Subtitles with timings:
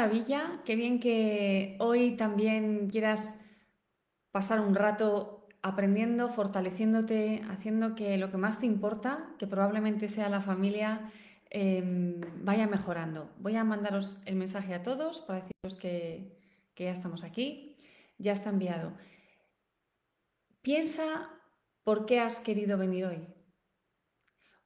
[0.00, 3.38] Maravilla, qué bien que hoy también quieras
[4.30, 10.30] pasar un rato aprendiendo, fortaleciéndote, haciendo que lo que más te importa, que probablemente sea
[10.30, 11.12] la familia,
[11.50, 13.30] em, vaya mejorando.
[13.40, 16.34] Voy a mandaros el mensaje a todos para deciros que,
[16.74, 17.76] que ya estamos aquí,
[18.16, 18.92] ya está enviado.
[20.62, 21.28] Piensa
[21.84, 23.39] por qué has querido venir hoy.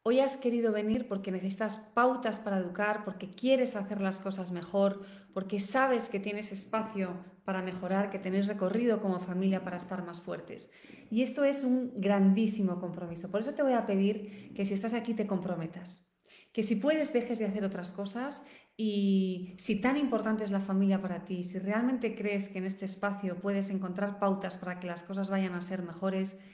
[0.06, 5.00] Hoy has querido venir porque necesitas pautas para educar, porque quieres hacer las cosas mejor,
[5.32, 10.20] porque sabes que tienes espacio para mejorar, que tenéis recorrido como familia para estar más
[10.20, 10.74] fuertes.
[11.10, 13.30] Y esto es un grandísimo compromiso.
[13.30, 16.14] Por eso te voy a pedir que si estás aquí te comprometas,
[16.52, 18.46] que si puedes dejes de hacer otras cosas
[18.76, 22.84] y si tan importante es la familia para ti, si realmente crees que en este
[22.84, 26.44] espacio puedes encontrar pautas para que las cosas vayan a ser mejores,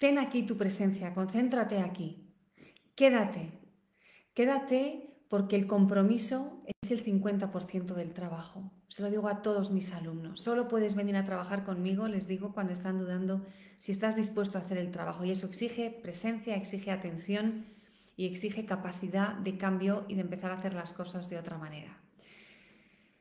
[0.00, 2.31] ten aquí tu presencia, concéntrate aquí
[2.94, 3.52] quédate,
[4.34, 8.70] quédate porque el compromiso es el 50% del trabajo.
[8.88, 10.42] Se lo digo a todos mis alumnos.
[10.42, 13.46] Solo puedes venir a trabajar conmigo, les digo, cuando están dudando
[13.78, 15.24] si estás dispuesto a hacer el trabajo.
[15.24, 17.64] Y eso exige presencia, exige atención
[18.14, 21.96] y exige capacidad de cambio y de empezar a hacer las cosas de otra manera.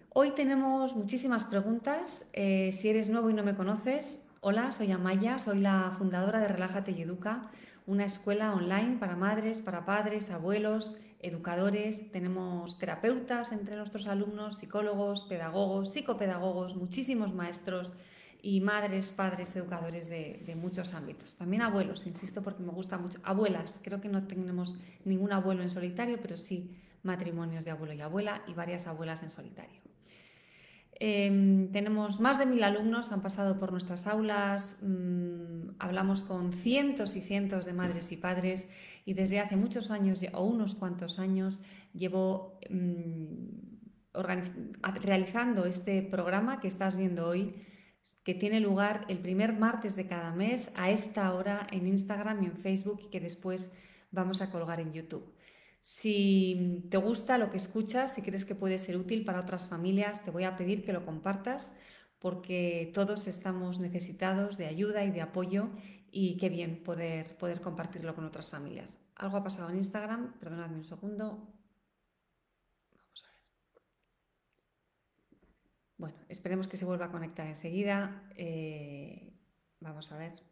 [0.09, 2.29] Hoy tenemos muchísimas preguntas.
[2.33, 6.49] Eh, si eres nuevo y no me conoces, hola, soy Amaya, soy la fundadora de
[6.49, 7.49] Relájate y Educa
[7.91, 15.23] una escuela online para madres, para padres, abuelos, educadores, tenemos terapeutas entre nuestros alumnos, psicólogos,
[15.23, 17.91] pedagogos, psicopedagogos, muchísimos maestros
[18.41, 21.35] y madres, padres, educadores de, muchos ámbitos.
[21.35, 23.19] También abuelos, insisto, porque me gusta mucho.
[23.23, 26.71] Abuelas, creo que no tenemos ningún abuelo en solitario, pero sí
[27.03, 29.90] matrimonios de abuelo y abuela y varias abuelas en solitario.
[31.03, 37.15] Em, tenemos más de mil alumnos, han pasado por nuestras aulas, mm, hablamos con cientos
[37.15, 38.69] y cientos de madres y padres
[39.03, 41.61] y desde hace muchos años o unos cuantos años
[41.95, 44.13] llevo mm,
[45.01, 47.55] realizando este programa que estás viendo hoy,
[48.23, 52.45] que tiene lugar el primer martes de cada mes a esta hora en Instagram y
[52.45, 55.33] en Facebook y que después vamos a colgar en YouTube.
[55.81, 60.23] Si te gusta lo que escuchas, si crees que puede ser útil para otras familias,
[60.23, 61.75] te voy a pedir que lo compartas
[62.19, 65.69] porque todos estamos necesitados de ayuda y de apoyo
[66.11, 68.99] y qué bien poder, poder compartirlo con otras familias.
[69.15, 71.47] Algo ha pasado en Instagram, perdonadme un segundo.
[72.95, 73.41] Vamos a ver.
[75.97, 78.29] Bueno, esperemos que se vuelva a conectar enseguida.
[78.35, 79.33] Eh,
[79.79, 80.50] vamos a ver.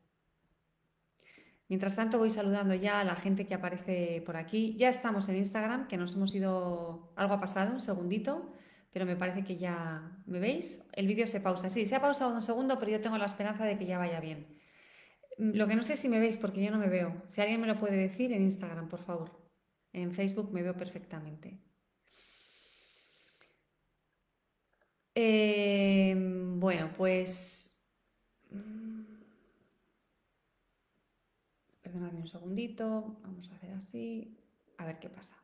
[1.69, 4.75] Mientras tanto voy saludando ya a la gente que aparece por aquí.
[4.78, 7.13] Ya estamos en Instagram, que nos hemos ido...
[7.16, 8.52] Algo ha pasado, un segundito,
[8.91, 10.19] pero me parece que ya...
[10.25, 10.90] ¿Me veis?
[10.94, 11.69] El vídeo se pausa.
[11.69, 14.19] Sí, se ha pausado un segundo, pero yo tengo la esperanza de que ya vaya
[14.19, 14.59] bien.
[15.38, 17.22] Lo que no sé si me veis, porque yo no me veo.
[17.28, 19.40] Si alguien me lo puede decir en Instagram, por favor.
[19.94, 21.62] En Facebook me veo perfectamente.
[25.13, 26.16] Eh,
[26.57, 27.88] bueno, pues...
[31.89, 34.38] Perdonadme un segundito, vamos a hacer así,
[34.77, 35.35] a ver qué pasa.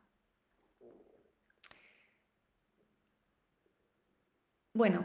[4.71, 5.03] Bueno,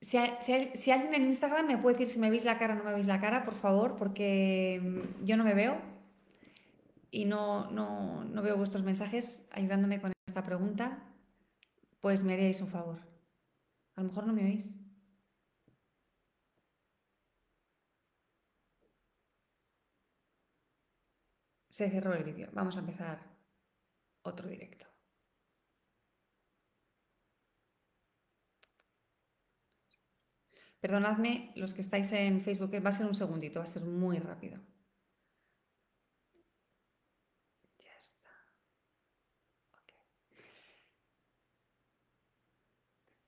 [0.00, 2.94] si, alguien en Instagram me puede decir si me veis la cara o no me
[2.94, 5.80] veis la cara, por favor, porque mm, yo no me veo
[7.12, 10.98] y no, no, no veo vuestros mensajes ayudándome con esta pregunta,
[12.00, 12.98] pues me haríais un favor.
[13.94, 14.85] A lo mejor no me oís.
[21.76, 22.48] Se cerró el vídeo.
[22.54, 23.18] Vamos a empezar
[24.22, 24.86] otro directo.
[30.80, 34.18] Perdonadme los que estáis en Facebook, va a ser un segundito, va a ser muy
[34.18, 34.58] rápido.
[37.78, 38.30] Ya está.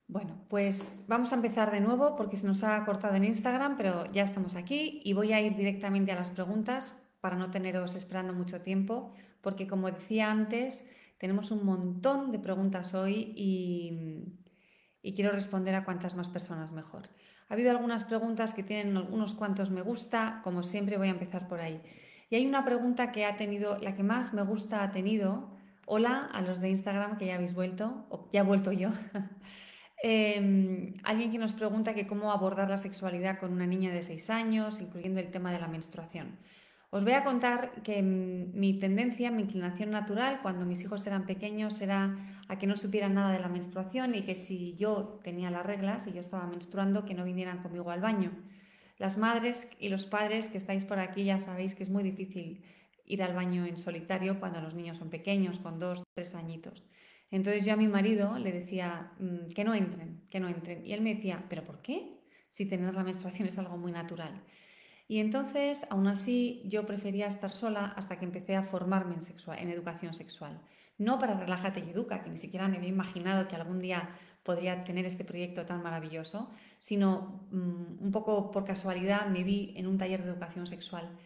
[0.07, 4.11] Bueno, pues vamos a empezar de nuevo porque se nos ha cortado en Instagram, pero
[4.11, 8.33] ya estamos aquí y voy a ir directamente a las preguntas para no teneros esperando
[8.33, 10.89] mucho tiempo, porque como decía antes,
[11.19, 14.45] tenemos un montón de preguntas hoy y,
[15.15, 17.09] quiero responder a cuantas más personas mejor.
[17.49, 21.49] Ha habido algunas preguntas que tienen unos cuantos me gusta, como siempre voy a empezar
[21.49, 21.81] por ahí.
[22.31, 25.51] Y hay una pregunta que ha tenido, la que más me gusta ha tenido,
[25.87, 28.91] hola a los de Instagram que ya habéis vuelto, o ya he vuelto yo.
[30.01, 34.31] Em, alguien que nos pregunta que cómo abordar la sexualidad con una niña de 6
[34.31, 36.39] años, incluyendo el tema de la menstruación.
[36.91, 41.83] Os voy a contar que mi tendencia, mi inclinación natural cuando mis hijos eran pequeños
[41.83, 42.17] era
[42.49, 46.07] a que no supieran nada de la menstruación y que si yo tenía las reglas
[46.07, 48.33] y yo estaba menstruando, que no vinieran conmigo al baño.
[48.97, 52.65] Las madres y los padres que estáis por aquí ya sabéis que es muy difícil
[53.05, 56.85] ir al baño en solitario cuando los niños son pequeños, con dos, tres añitos.
[57.31, 60.87] Entonces yo a mi marido le decía mm, que no entren, que no entren.
[60.87, 62.19] Y él me decía, ¿pero por qué?
[62.49, 64.43] Si tener la menstruación es algo muy natural.
[65.11, 70.13] Y entonces, aún así, yo prefería estar sola hasta que empecé a formarme en, educación
[70.13, 70.61] sexual.
[70.99, 74.11] No para Relájate y Educa, que ni siquiera me había imaginado que algún día
[74.43, 79.87] podría tener este proyecto tan maravilloso, sino mm, un poco por casualidad me vi en
[79.87, 81.19] un taller de educación sexual.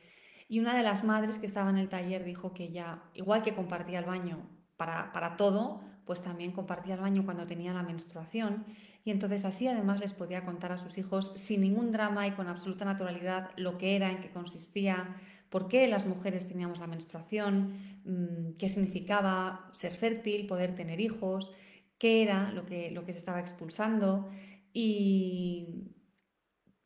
[0.49, 3.55] Y una de las madres que estaba en el taller dijo que ya, igual que
[3.55, 8.65] compartía el baño para, para todo, pues también compartía el baño cuando tenía la menstruación
[9.05, 12.49] y entonces así además les podía contar a sus hijos sin ningún drama y con
[12.49, 15.17] absoluta naturalidad lo que era, en qué consistía,
[15.51, 21.53] por qué las mujeres teníamos la menstruación, mm, qué significaba ser fértil, poder tener hijos,
[21.99, 24.31] qué era lo que, lo que se estaba expulsando
[24.73, 25.91] y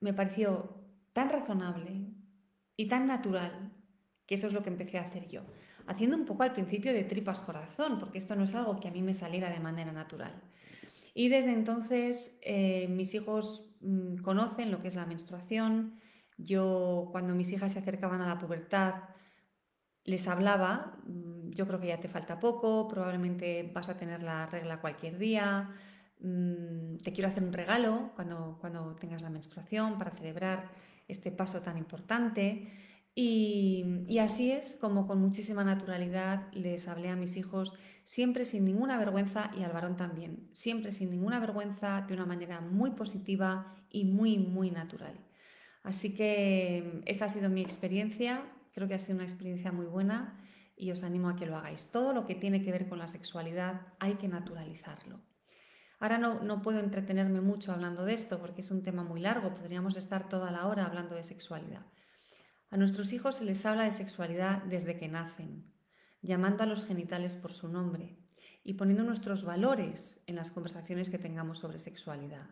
[0.01, 2.09] me pareció tan razonable
[2.77, 3.73] y tan natural
[4.27, 5.43] que eso es lo que empecé a hacer yo
[5.87, 8.91] haciendo un poco al principio de tripas corazón, porque esto no es algo que a
[8.91, 10.35] mí me saliera de manera natural.
[11.19, 15.99] Y desde entonces eh, mis hijos mm, conocen lo que es la menstruación.
[16.37, 18.97] Yo cuando mis hijas se acercaban a la pubertad
[20.05, 24.45] les hablaba, mm, yo creo que ya te falta poco, probablemente vas a tener la
[24.45, 25.71] regla cualquier día,
[26.21, 30.69] mm, te quiero hacer un regalo cuando, cuando tengas la menstruación para celebrar
[31.09, 32.71] este paso tan importante.
[33.19, 37.75] Y, así es como con muchísima naturalidad les hablé a mis hijos,
[38.05, 42.61] siempre sin ninguna vergüenza y al varón también, siempre sin ninguna vergüenza, de una manera
[42.61, 45.19] muy positiva y muy, muy natural.
[45.83, 48.43] Así que esta ha sido mi experiencia,
[48.75, 50.39] creo que ha sido una experiencia muy buena
[50.77, 51.91] y os animo a que lo hagáis.
[51.91, 55.23] Todo lo que tiene que ver con la sexualidad hay que naturalizarlo.
[56.01, 59.55] Ahora no, no puedo entretenerme mucho hablando de esto porque es un tema muy largo,
[59.55, 61.87] podríamos estar toda la hora hablando de sexualidad.
[62.71, 65.73] A nuestros hijos se les habla de sexualidad desde que nacen,
[66.21, 68.19] llamando a los genitales por su nombre
[68.65, 72.49] y poniendo nuestros valores en las conversaciones que tengamos sobre sexualidad.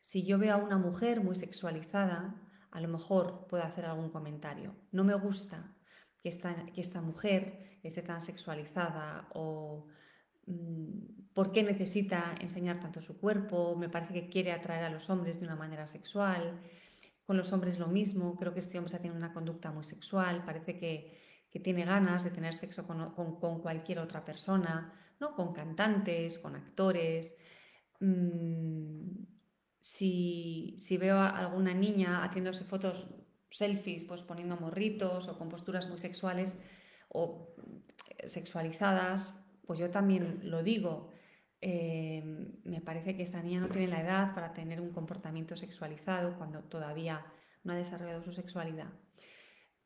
[0.00, 4.74] Si yo veo a una mujer muy sexualizada, a lo mejor puedo hacer algún comentario.
[4.92, 5.74] No me gusta
[6.22, 9.86] que esta, mujer esté tan sexualizada o
[10.46, 15.08] mm, por qué necesita enseñar tanto su cuerpo, me parece que quiere atraer a los
[15.10, 16.60] hombres de una manera sexual.
[17.28, 20.78] Con los hombres lo mismo, creo que este hombre tiene una conducta muy sexual, parece
[20.78, 21.28] que,
[21.62, 25.34] tiene ganas de tener sexo con, cualquier otra persona, ¿no?
[25.34, 27.38] con cantantes, con actores.
[28.00, 29.24] Mm,
[29.78, 33.10] si, veo a alguna niña haciéndose fotos
[33.50, 36.58] selfies, pues poniendo morritos o con posturas muy sexuales
[37.10, 37.54] o
[38.24, 41.10] sexualizadas, pues yo también lo digo.
[41.60, 46.36] Em, me parece que esta niña no tiene la edad para tener un comportamiento sexualizado
[46.36, 47.26] cuando todavía
[47.64, 48.92] no ha desarrollado su sexualidad.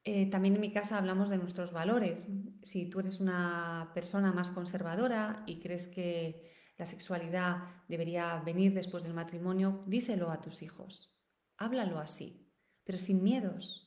[0.04, 2.28] Eh, también en mi casa hablamos de nuestros valores.
[2.62, 7.58] Si tú eres una persona más conservadora y crees que la sexualidad
[7.88, 11.16] debería venir después del matrimonio, díselo a tus hijos.
[11.56, 12.52] Háblalo así,
[12.84, 13.81] pero sin miedos,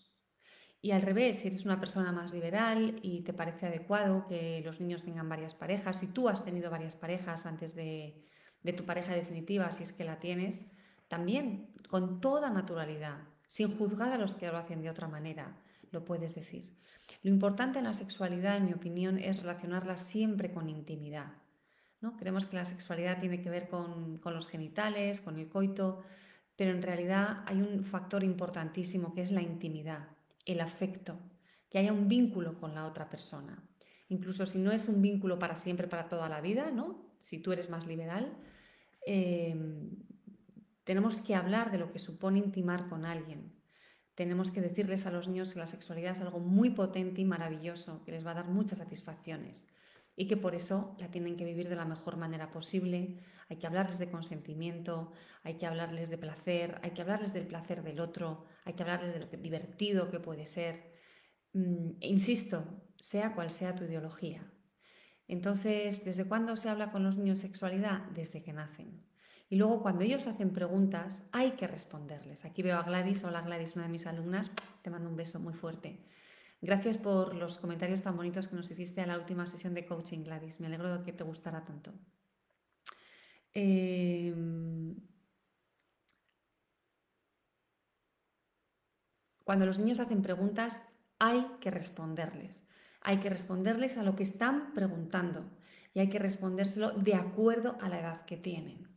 [0.85, 4.79] y al revés, si eres una persona más liberal y te parece adecuado que los
[4.79, 8.23] niños tengan varias parejas, si tú has tenido varias parejas antes de,
[8.77, 10.71] tu pareja definitiva, si es que la tienes,
[11.07, 15.57] también con toda naturalidad, sin juzgar a los que lo hacen de otra manera,
[15.89, 16.77] lo puedes decir.
[17.23, 21.33] Lo importante en la sexualidad, en mi opinión, es relacionarla siempre con intimidad.
[21.99, 22.15] ¿no?
[22.15, 26.03] Creemos que la sexualidad tiene que ver con, con los genitales, con el coito,
[26.55, 30.14] pero en realidad hay un factor importantísimo que es la intimidad
[30.45, 31.19] el afecto,
[31.69, 33.63] que haya un vínculo con la otra persona.
[34.09, 37.15] Incluso si no es un vínculo para siempre, para toda la vida, ¿no?
[37.19, 38.37] Si tú eres más liberal,
[39.05, 39.89] em,
[40.83, 43.51] tenemos que hablar de lo que supone intimar con alguien.
[44.13, 48.03] Tenemos que decirles a los niños que la sexualidad es algo muy potente y maravilloso,
[48.05, 49.75] que les va a dar muchas satisfacciones
[50.15, 53.19] y que por eso la tienen que vivir de la mejor manera posible.
[53.49, 55.11] Hay que hablarles de consentimiento,
[55.43, 59.13] hay que hablarles de placer, hay que hablarles del placer del otro, hay que hablarles
[59.13, 60.93] de lo divertido que puede ser.
[61.53, 64.51] Mm, insisto, sea cual sea tu ideología.
[65.27, 68.03] Entonces, ¿desde cuándo se habla con los niños sexualidad?
[68.13, 69.05] Desde que nacen.
[69.49, 72.45] Y luego cuando ellos hacen preguntas, hay que responderles.
[72.45, 75.53] Aquí veo a Gladys, hola Gladys, una de mis alumnas, te mando un beso muy
[75.53, 76.03] fuerte.
[76.61, 80.23] Gracias por los comentarios tan bonitos que nos hiciste a la última sesión de coaching,
[80.23, 80.59] Gladys.
[80.59, 81.93] Me alegro de que te gustara tanto.
[83.53, 84.95] em,
[89.45, 90.85] cuando los niños hacen preguntas,
[91.19, 92.67] hay que responderles.
[93.01, 95.49] Hay que responderles a lo que están preguntando
[95.93, 98.89] y hay que respondérselo de acuerdo a la edad que tienen.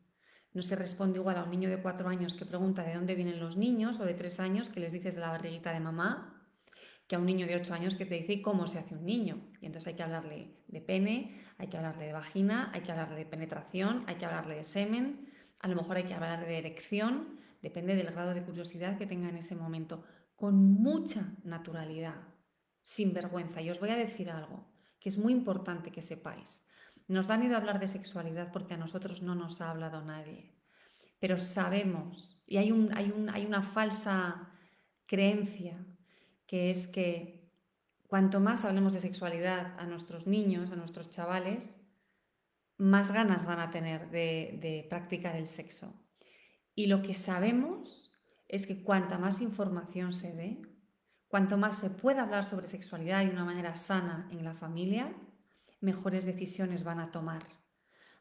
[0.55, 3.38] No se responde igual a un niño de cuatro años que pregunta de dónde vienen
[3.38, 6.38] los niños o de tres años que les dices de la barriguita de mamá
[7.09, 9.41] que a un niño de 8 años que te dice cómo se hace un niño.
[9.62, 13.17] Y entonces hay que hablarle de pene, hay que hablarle de vagina, hay que hablarle
[13.17, 17.41] de penetración, hay que hablarle de semen, a lo mejor hay que hablarle de erección,
[17.62, 20.05] depende del grado de curiosidad que tenga en ese momento,
[20.37, 22.29] con mucha naturalidad,
[22.83, 23.62] sin vergüenza.
[23.62, 26.69] Y os voy a decir algo que es muy importante que sepáis.
[27.09, 30.55] Nos da miedo hablar de sexualidad porque a nosotros no nos ha hablado nadie,
[31.19, 34.53] pero sabemos, y hay, un, hay, un, hay una falsa
[35.07, 35.85] creencia
[36.49, 37.52] que es que
[38.09, 41.87] cuanto más hablemos de sexualidad a nuestros niños, a nuestros chavales,
[42.78, 45.93] más ganas van a tener de, practicar el sexo.
[46.75, 48.14] Y lo que sabemos
[48.49, 50.62] es que cuanta más información se dé,
[51.28, 55.14] cuanto más se pueda hablar sobre sexualidad de una manera sana en la familia,
[55.81, 57.43] mejores decisiones van a tomar.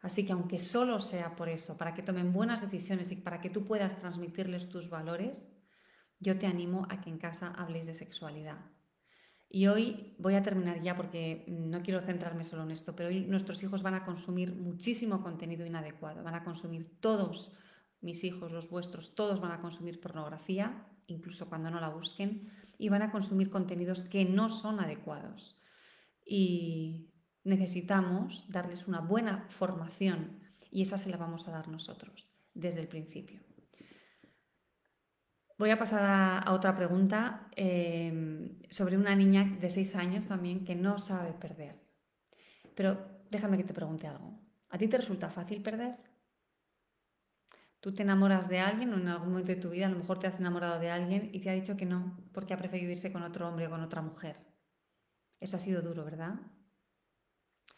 [0.02, 3.50] Así que aunque solo sea por eso, para que tomen buenas decisiones y para que
[3.50, 5.67] tú puedas transmitirles tus valores,
[6.20, 8.58] yo te animo a que en casa habléis de sexualidad.
[9.50, 13.22] Y hoy voy a terminar ya porque no quiero centrarme solo en esto, pero hoy
[13.22, 17.54] nuestros hijos van a consumir muchísimo contenido inadecuado, van a consumir todos,
[18.02, 22.90] mis hijos, los vuestros, todos van a consumir pornografía, incluso cuando no la busquen, y
[22.90, 25.62] van a consumir contenidos que no son adecuados.
[26.26, 27.14] Y
[27.46, 32.90] necesitamos darles una buena formación y esa se la vamos a dar nosotros desde el
[32.90, 33.47] principio.
[35.58, 40.76] Voy a pasar a, otra pregunta em, sobre una niña de 6 años también que
[40.76, 41.76] no sabe perder.
[42.76, 42.98] Pero
[43.32, 44.40] déjame que te pregunte algo.
[44.70, 45.98] ¿A ti te resulta fácil perder?
[47.80, 50.20] Tú te enamoras de alguien o en algún momento de tu vida a lo mejor
[50.20, 53.12] te has enamorado de alguien y te ha dicho que no porque ha preferido irse
[53.12, 54.36] con otro hombre o con otra mujer.
[55.40, 56.36] Eso ha sido duro, ¿verdad?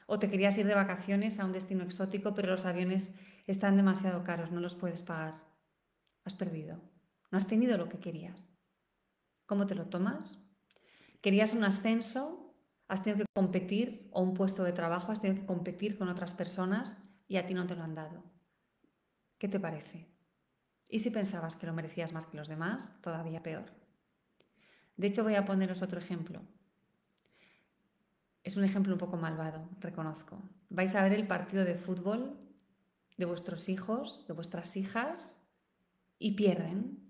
[0.05, 4.23] O te querías ir de vacaciones a un destino exótico, pero los aviones están demasiado
[4.23, 5.35] caros, no los puedes pagar.
[6.25, 6.81] Has perdido.
[7.31, 8.59] No has tenido lo que querías.
[9.45, 10.49] ¿Cómo te lo tomas?
[11.21, 12.55] ¿Querías un ascenso?
[12.87, 15.11] ¿Has tenido que competir o un puesto de trabajo?
[15.11, 18.23] ¿Has tenido que competir con otras personas y a ti no te lo han dado?
[19.37, 20.07] ¿Qué te parece?
[20.87, 22.99] ¿Y si pensabas que lo merecías más que los demás?
[23.01, 23.71] Todavía peor.
[24.97, 26.41] De hecho, voy a poneros otro ejemplo.
[28.43, 30.41] Es un ejemplo un poco malvado, reconozco.
[30.69, 32.37] Vais a ver el partido de fútbol
[33.17, 35.45] de vuestros hijos, de vuestras hijas,
[36.17, 37.08] y pierden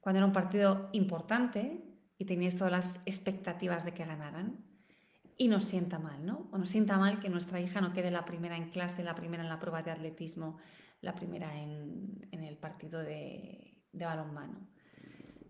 [0.00, 1.84] cuando era un partido importante
[2.18, 4.64] y teníais todas las expectativas de que ganaran.
[5.36, 6.48] Y nos sienta mal, ¿no?
[6.52, 9.42] O nos sienta mal que nuestra hija no quede la primera en clase, la primera
[9.42, 10.58] en la prueba de atletismo,
[11.00, 14.68] la primera en, el partido de, de balonmano.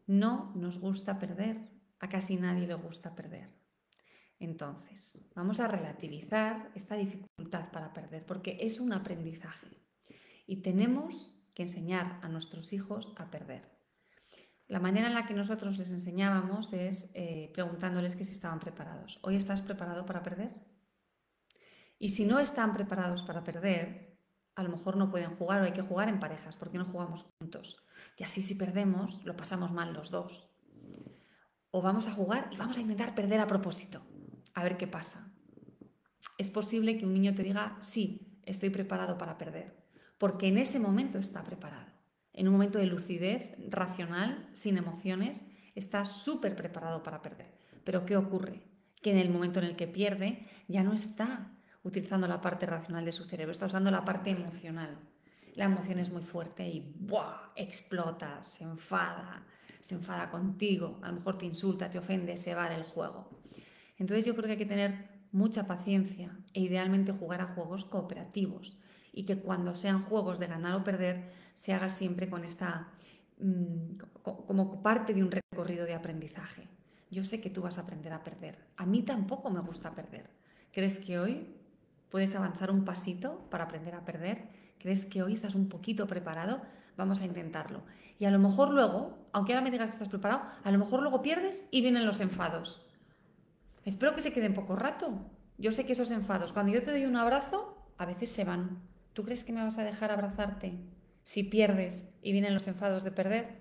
[0.07, 1.59] No nos gusta perder,
[1.99, 3.49] a casi nadie le gusta perder.
[4.39, 9.67] Entonces, vamos a relativizar esta dificultad para perder, porque es un aprendizaje
[10.47, 13.80] y tenemos que enseñar a nuestros hijos a perder.
[14.71, 19.19] La manera en la que nosotros les enseñábamos es eh, preguntándoles que si estaban preparados.
[19.23, 20.55] ¿Hoy estás preparado para perder?
[21.99, 24.17] Y si no están preparados para perder,
[24.55, 27.27] a lo mejor no pueden jugar o hay que jugar en parejas, porque no jugamos
[27.41, 27.85] juntos.
[28.17, 30.53] Y así si perdemos, lo pasamos mal los dos.
[31.73, 34.07] O vamos a jugar y vamos a intentar perder a propósito,
[34.55, 35.35] a ver qué pasa.
[36.39, 39.85] Es posible que un niño te diga, sí, estoy preparado para perder,
[40.17, 41.90] porque en ese momento está preparado
[42.41, 47.53] en un momento de lucidez racional, sin emociones, está súper preparado para perder.
[47.85, 48.63] Pero ¿qué ocurre?
[49.03, 53.05] Que en el momento en el que pierde ya no está utilizando la parte racional
[53.05, 54.99] de su cerebro, está usando la parte emocional.
[55.55, 57.53] La emoción es muy fuerte y ¡buah!
[57.57, 59.45] explota, se enfada,
[59.79, 63.43] se enfada contigo, a lo mejor te insulta, te ofende, se va del juego.
[63.99, 68.81] Entonces yo creo que hay que tener mucha paciencia e idealmente jugar a juegos cooperativos
[69.13, 72.89] y que cuando sean juegos de ganar o perder se haga siempre con esta
[73.39, 76.69] mm, como parte de un recorrido de aprendizaje.
[77.11, 78.59] Yo sé que tú vas a aprender a perder.
[78.77, 80.31] A mí tampoco me gusta perder.
[80.73, 81.49] ¿Crees que hoy
[82.09, 84.49] puedes avanzar un pasito para aprender a perder?
[84.79, 86.63] ¿Crees que hoy estás un poquito preparado?
[86.97, 87.83] Vamos a intentarlo.
[88.19, 91.01] Y a lo mejor luego, aunque ahora me digas que estás preparado, a lo mejor
[91.03, 92.87] luego pierdes y vienen los enfados.
[93.85, 95.19] Espero que se queden poco rato.
[95.59, 98.79] Yo sé que esos enfados, cuando yo te doy un abrazo, a veces se van.
[99.13, 100.79] ¿Tú crees que me vas a dejar abrazarte
[101.23, 103.59] si pierdes y vienen los enfados de perder?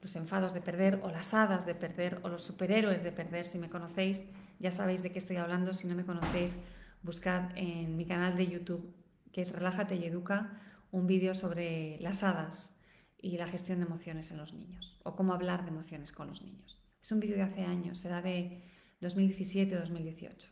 [0.00, 3.46] Los enfados de perder o las hadas de perder o los superhéroes de perder.
[3.46, 4.26] Si me conocéis,
[4.58, 5.72] ya sabéis de qué estoy hablando.
[5.74, 6.58] Si no me conocéis,
[7.02, 8.94] buscad en mi canal de YouTube
[9.34, 10.60] que es Relájate y Educa,
[10.92, 12.80] un vídeo sobre las hadas
[13.20, 16.40] y la gestión de emociones en los niños, o cómo hablar de emociones con los
[16.42, 16.80] niños.
[17.02, 18.62] Es un vídeo de hace años, será de
[19.02, 20.50] 2017-2018.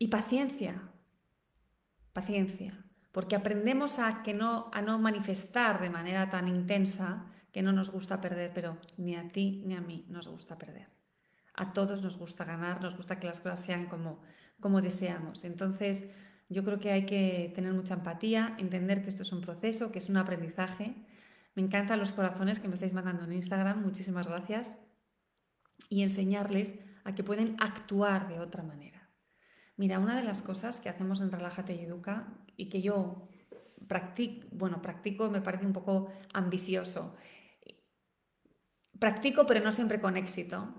[0.00, 0.90] Y paciencia,
[2.16, 2.72] paciencia,
[3.12, 7.90] porque aprendemos a, que no, a no manifestar de manera tan intensa que no nos
[7.90, 10.88] gusta perder, pero ni a ti ni a mí nos gusta perder.
[11.52, 14.20] A todos nos gusta ganar, nos gusta que las cosas sean como,
[14.60, 15.44] como deseamos.
[15.44, 16.16] Entonces,
[16.48, 19.98] yo creo que hay que tener mucha empatía, entender que esto es un proceso, que
[19.98, 20.94] es un aprendizaje.
[21.54, 24.74] Me encantan los corazones que me estáis mandando en Instagram, muchísimas gracias.
[25.90, 28.95] Y enseñarles a que pueden actuar de otra manera.
[29.76, 33.28] Mira, una de las cosas que hacemos en Relájate y Educa y que yo
[33.86, 37.14] practico, bueno, practico me parece un poco ambicioso.
[38.98, 40.74] Practico, pero no siempre con éxito.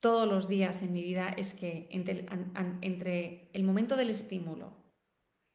[0.00, 2.26] Todos los días en mi vida es que entre,
[2.82, 4.82] entre el momento del estímulo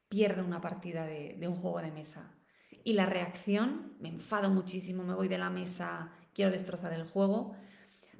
[0.08, 2.34] pierdo una partida de, un juego de mesa.
[2.82, 7.54] Y la reacción, me enfado muchísimo, me voy de la mesa, quiero destrozar el juego.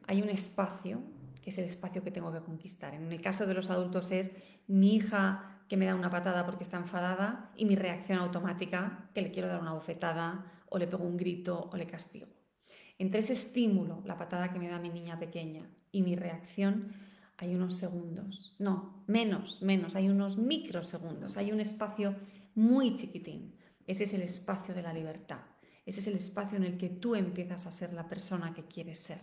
[0.06, 1.02] Hay un espacio,
[1.48, 2.94] es el espacio que tengo que conquistar.
[2.94, 4.32] En el caso de los adultos es
[4.66, 9.22] mi hija que me da una patada porque está enfadada y mi reacción automática, que
[9.22, 12.26] le quiero dar una bofetada o le pego un grito o le castigo.
[12.98, 16.92] Entre ese estímulo, la patada que me da mi niña pequeña, y mi reacción,
[17.36, 22.16] hay unos segundos, no, menos, menos, hay unos microsegundos, hay un espacio
[22.54, 23.54] muy chiquitín.
[23.86, 25.40] Ese es el espacio de la libertad,
[25.86, 29.00] ese es el espacio en el que tú empiezas a ser la persona que quieres
[29.00, 29.18] ser.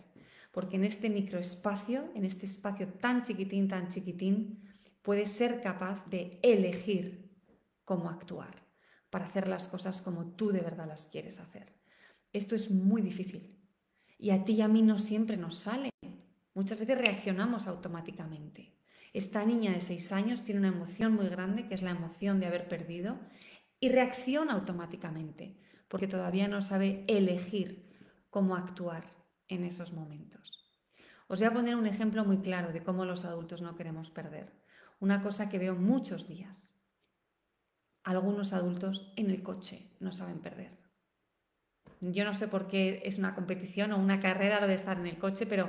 [0.56, 4.66] Porque en este microespacio, en este espacio tan chiquitín, tan chiquitín,
[5.02, 7.30] puedes ser capaz de elegir
[7.84, 8.64] cómo actuar
[9.10, 11.74] para hacer las cosas como tú de verdad las quieres hacer.
[12.32, 13.54] Esto es muy difícil
[14.16, 15.90] y a ti y a mí no siempre nos sale.
[16.54, 18.78] Muchas veces reaccionamos automáticamente.
[19.12, 22.46] Esta niña de seis años tiene una emoción muy grande, que es la emoción de
[22.46, 23.18] haber perdido,
[23.78, 27.92] y reacciona automáticamente, porque todavía no sabe elegir
[28.30, 29.04] cómo actuar
[29.48, 30.66] en esos momentos.
[31.28, 34.52] Os voy a poner un ejemplo muy claro de cómo los adultos no queremos perder.
[35.00, 36.88] Una cosa que veo muchos días.
[38.04, 40.78] Algunos adultos en el coche no saben perder.
[42.00, 45.06] Yo no sé por qué es una competición o una carrera lo de estar en
[45.06, 45.68] el coche, pero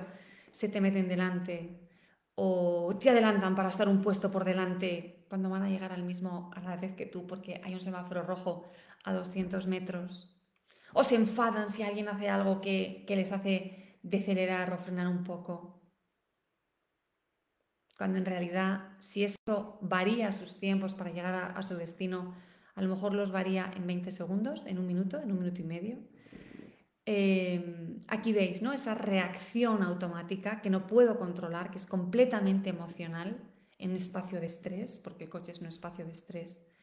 [0.51, 1.87] se te meten delante
[2.35, 6.51] o te adelantan para estar un puesto por delante cuando van a llegar al mismo
[6.55, 8.69] a la vez que tú porque hay un semáforo rojo
[9.03, 10.36] a 200 metros.
[10.93, 15.81] O se enfadan si alguien hace algo que, les hace decelerar o frenar un poco.
[17.97, 22.35] Cuando en realidad, si eso varía sus tiempos para llegar a, su destino,
[22.75, 25.65] a lo mejor los varía en 20 segundos, en un minuto, en un minuto y
[25.65, 25.97] medio.
[27.05, 28.73] Em, aquí veis ¿no?
[28.73, 33.37] esa reacción automática que no puedo controlar, que es completamente emocional
[33.79, 36.76] en espacio de estrés, porque el coche es un espacio de estrés.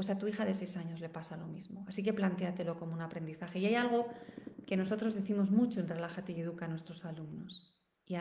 [0.00, 1.84] Pues a tu hija de 6 años le pasa lo mismo.
[1.86, 3.58] Así que plantéatelo como un aprendizaje.
[3.58, 4.08] Y hay algo
[4.66, 7.70] que nosotros decimos mucho en Relájate y Educa a nuestros alumnos,
[8.06, 8.16] y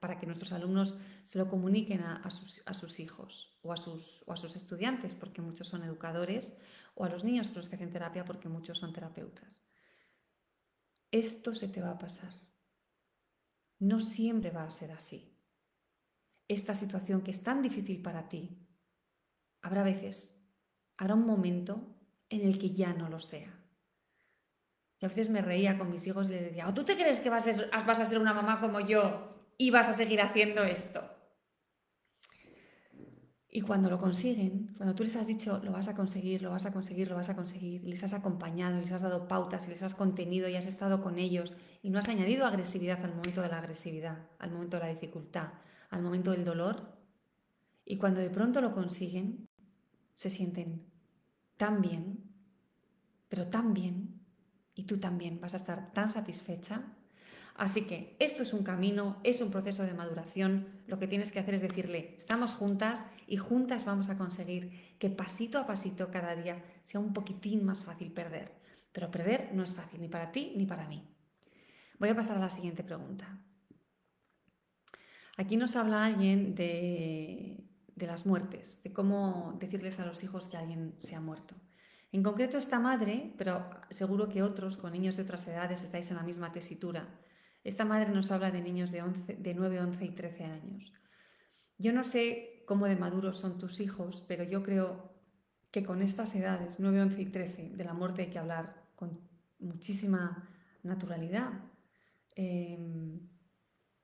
[0.00, 5.14] para que nuestros alumnos se lo comuniquen a, sus, hijos o o a sus estudiantes,
[5.14, 6.58] porque muchos son educadores,
[6.94, 9.68] o a los niños con los que hacen terapia, porque muchos son terapeutas
[11.10, 12.32] esto se te va a pasar.
[13.78, 15.36] No siempre va a ser así.
[16.48, 18.66] Esta situación que es tan difícil para ti,
[19.60, 20.37] habrá veces,
[20.98, 21.80] habrá un momento
[22.28, 23.54] en el que ya no lo sea.
[25.00, 27.20] Y a veces me reía con mis hijos y les decía, ¿o tú te crees
[27.20, 30.20] que vas a, ser, vas a ser una mamá como yo y vas a seguir
[30.20, 31.02] haciendo esto?
[33.50, 36.66] Y cuando lo consiguen, cuando tú les has dicho lo vas a conseguir, lo vas
[36.66, 39.82] a conseguir, lo vas a conseguir, les has acompañado, les has dado pautas, y les
[39.82, 43.48] has contenido y has estado con ellos y no has añadido agresividad al momento de
[43.48, 45.52] la agresividad, al momento de la dificultad,
[45.90, 46.98] al momento del dolor,
[47.86, 49.48] y cuando de pronto lo consiguen,
[50.18, 50.84] se sienten
[51.56, 52.24] tan bien,
[53.28, 54.20] pero tan bien,
[54.74, 56.96] y tú también vas a estar tan satisfecha
[57.58, 60.68] Así que esto es un camino, es un proceso de maduración.
[60.86, 65.10] Lo que tienes que hacer es decirle, estamos juntas y juntas vamos a conseguir que
[65.10, 68.52] pasito a pasito cada día sea un poquitín más fácil perder.
[68.92, 71.02] Pero perder no es fácil ni para ti ni para mí.
[71.98, 73.40] Voy a pasar a la siguiente pregunta.
[75.36, 77.67] Aquí nos habla alguien de,
[77.98, 81.54] de las muertes, de cómo decirles a los hijos que alguien se ha muerto.
[82.12, 86.16] En concreto esta madre, pero seguro que otros con niños de otras edades estáis en
[86.16, 87.08] la misma tesitura
[87.64, 89.02] esta madre nos habla de niños de,
[89.38, 90.92] de 9, 11 y 13 años.
[91.76, 95.12] Yo no sé cómo de maduros son tus hijos, pero yo creo
[95.70, 99.20] que con estas edades, 9, 11 y 13, de la muerte hay que hablar con
[99.58, 100.48] muchísima
[100.82, 101.50] naturalidad
[102.34, 103.28] em,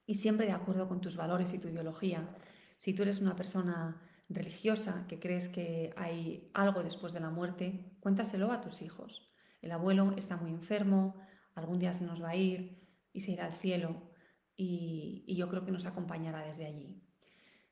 [0.04, 2.37] y siempre de acuerdo con tus valores y tu ideología.
[2.84, 7.96] Si tú eres una persona religiosa, que crees que hay algo después de la muerte,
[8.00, 9.32] cuéntaselo a tus hijos.
[9.62, 11.16] El abuelo está muy enfermo,
[11.54, 14.10] algún día se nos va a ir y se irá al cielo
[14.54, 17.02] y, yo creo que nos acompañará desde allí.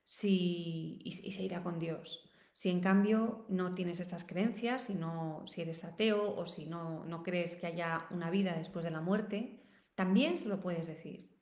[0.07, 2.33] Si, y, se irá con Dios.
[2.55, 7.05] Si en cambio no tienes estas creencias, si, no, si eres ateo o si no,
[7.05, 9.63] no crees que haya una vida después de la muerte,
[9.95, 11.39] también se lo puedes decir.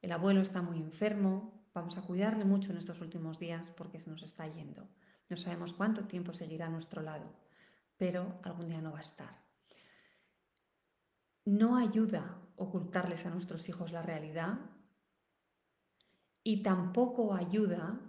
[0.00, 4.08] El abuelo está muy enfermo, vamos a cuidarle mucho en estos últimos días porque se
[4.08, 4.88] nos está yendo.
[5.28, 7.34] No sabemos cuánto tiempo seguirá a nuestro lado,
[7.96, 9.42] pero algún día no va a estar.
[11.44, 14.58] No ayuda ocultarles a nuestros hijos la realidad
[16.42, 18.00] y tampoco ayuda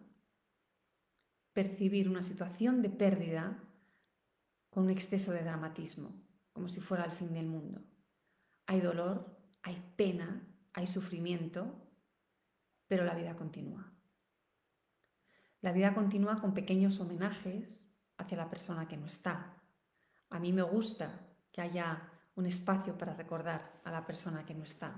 [1.53, 3.63] percibir una situación de pérdida
[4.69, 6.11] con un exceso de dramatismo,
[6.51, 7.81] como si fuera el fin del mundo.
[8.67, 11.84] Hay dolor, hay pena, hay sufrimiento,
[12.87, 13.91] pero la vida continúa.
[15.61, 19.61] La vida continúa con pequeños homenajes hacia la persona que no está.
[20.29, 24.63] A mí me gusta que haya un espacio para recordar a la persona que no
[24.63, 24.93] está.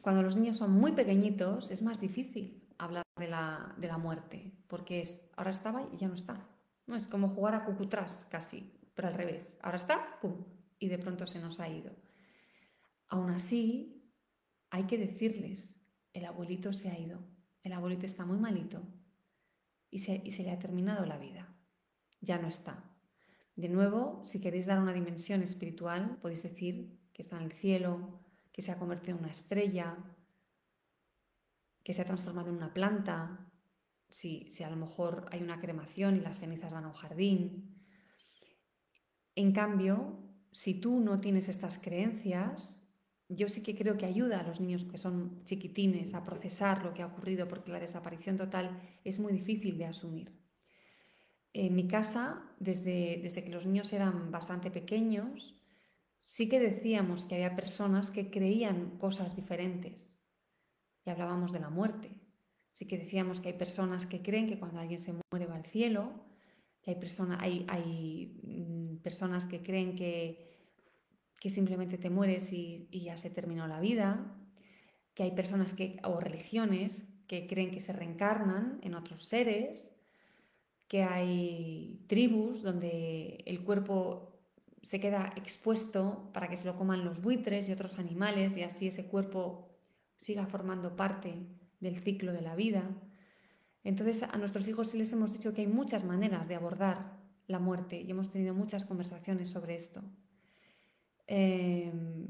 [0.00, 5.32] Cuando los niños son muy pequeñitos es más difícil hablar de la, muerte, porque es,
[5.36, 6.48] ahora estaba y ya no está.
[6.86, 9.58] No, es como jugar a cucutrás casi, pero al revés.
[9.62, 10.44] Ahora está, ¡pum!
[10.78, 11.92] Y de pronto se nos ha ido.
[13.08, 14.14] Aún así,
[14.70, 17.20] hay que decirles, el abuelito se ha ido,
[17.62, 18.82] el abuelito está muy malito
[19.90, 21.54] y se, y se le ha terminado la vida.
[22.20, 22.84] Ya no está.
[23.56, 28.20] De nuevo, si queréis dar una dimensión espiritual, podéis decir que está en el cielo,
[28.52, 29.96] que se ha convertido en una estrella,
[31.82, 33.50] que se ha transformado en una planta,
[34.08, 37.84] si, si a lo mejor hay una cremación y las cenizas van a un jardín.
[39.34, 40.18] En cambio,
[40.52, 42.87] si tú no tienes estas creencias,
[43.28, 46.94] yo sí que creo que ayuda a los niños que son chiquitines a procesar lo
[46.94, 50.32] que ha ocurrido porque la desaparición total es muy difícil de asumir.
[51.52, 55.60] En mi casa, desde, desde que los niños eran bastante pequeños,
[56.20, 60.24] sí que decíamos que había personas que creían cosas diferentes.
[61.04, 62.10] Y hablábamos de la muerte.
[62.70, 65.66] Sí que decíamos que hay personas que creen que cuando alguien se muere va al
[65.66, 66.28] cielo,
[66.82, 66.96] que
[67.38, 70.47] hay, hay, hay mm, personas que creen que,
[71.40, 74.34] que simplemente te mueres y, ya se terminó la vida,
[75.14, 79.98] que hay personas que, o religiones que creen que se reencarnan en otros seres,
[80.88, 84.40] que hay tribus donde el cuerpo
[84.82, 88.86] se queda expuesto para que se lo coman los buitres y otros animales y así
[88.86, 89.68] ese cuerpo
[90.16, 91.34] siga formando parte
[91.80, 92.88] del ciclo de la vida.
[93.84, 97.58] Entonces a nuestros hijos sí les hemos dicho que hay muchas maneras de abordar la
[97.58, 100.02] muerte y hemos tenido muchas conversaciones sobre esto.
[101.28, 102.26] Em,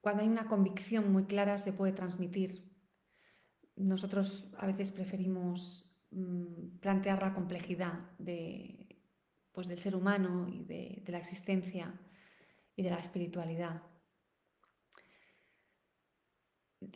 [0.00, 2.68] cuando hay una convicción muy clara se puede transmitir
[3.78, 8.10] nosotros a veces preferimos mm, plantear la complejidad
[9.52, 11.94] pues, del ser humano y de, la existencia
[12.76, 13.82] y de la espiritualidad.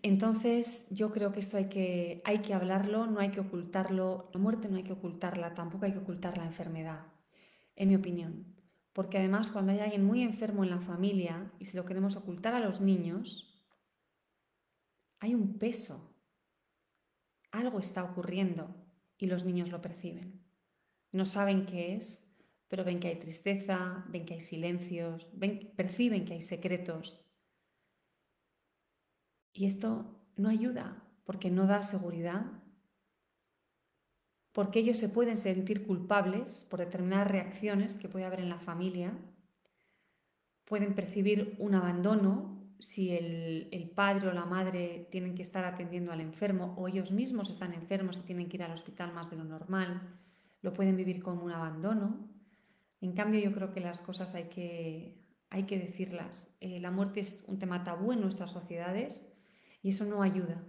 [0.02, 4.30] Entonces, yo creo que esto hay que, hay que hablarlo, no hay que ocultarlo.
[4.32, 7.06] La muerte no hay que ocultarla, tampoco hay que ocultar la enfermedad,
[7.74, 8.61] en mi opinión.
[8.92, 12.54] Porque además, cuando hay alguien muy enfermo en la familia y si lo queremos ocultar
[12.54, 13.48] a los niños,
[15.20, 16.12] hay un peso
[17.52, 18.74] algo está ocurriendo
[19.18, 20.42] y los niños lo perciben.
[21.12, 25.30] No saben qué es, pero ven que hay tristeza, ven que hay silencios,
[25.76, 27.30] perciben que hay secretos.
[29.52, 32.61] Y esto no ayuda porque no da seguridad,
[34.52, 39.18] porque ellos se pueden sentir culpables por determinadas reacciones que puede haber en la familia,
[40.64, 46.20] pueden percibir un abandono si el, padre o la madre tienen que estar atendiendo al
[46.20, 49.44] enfermo o ellos mismos están enfermos y tienen que ir al hospital más de lo
[49.44, 50.18] normal,
[50.62, 52.28] lo pueden vivir como un abandono.
[53.00, 55.16] En cambio, yo creo que las cosas hay que,
[55.50, 56.56] hay que decirlas.
[56.60, 59.32] Eh, la muerte es un tema tabú en nuestras sociedades
[59.82, 60.64] y eso no ayuda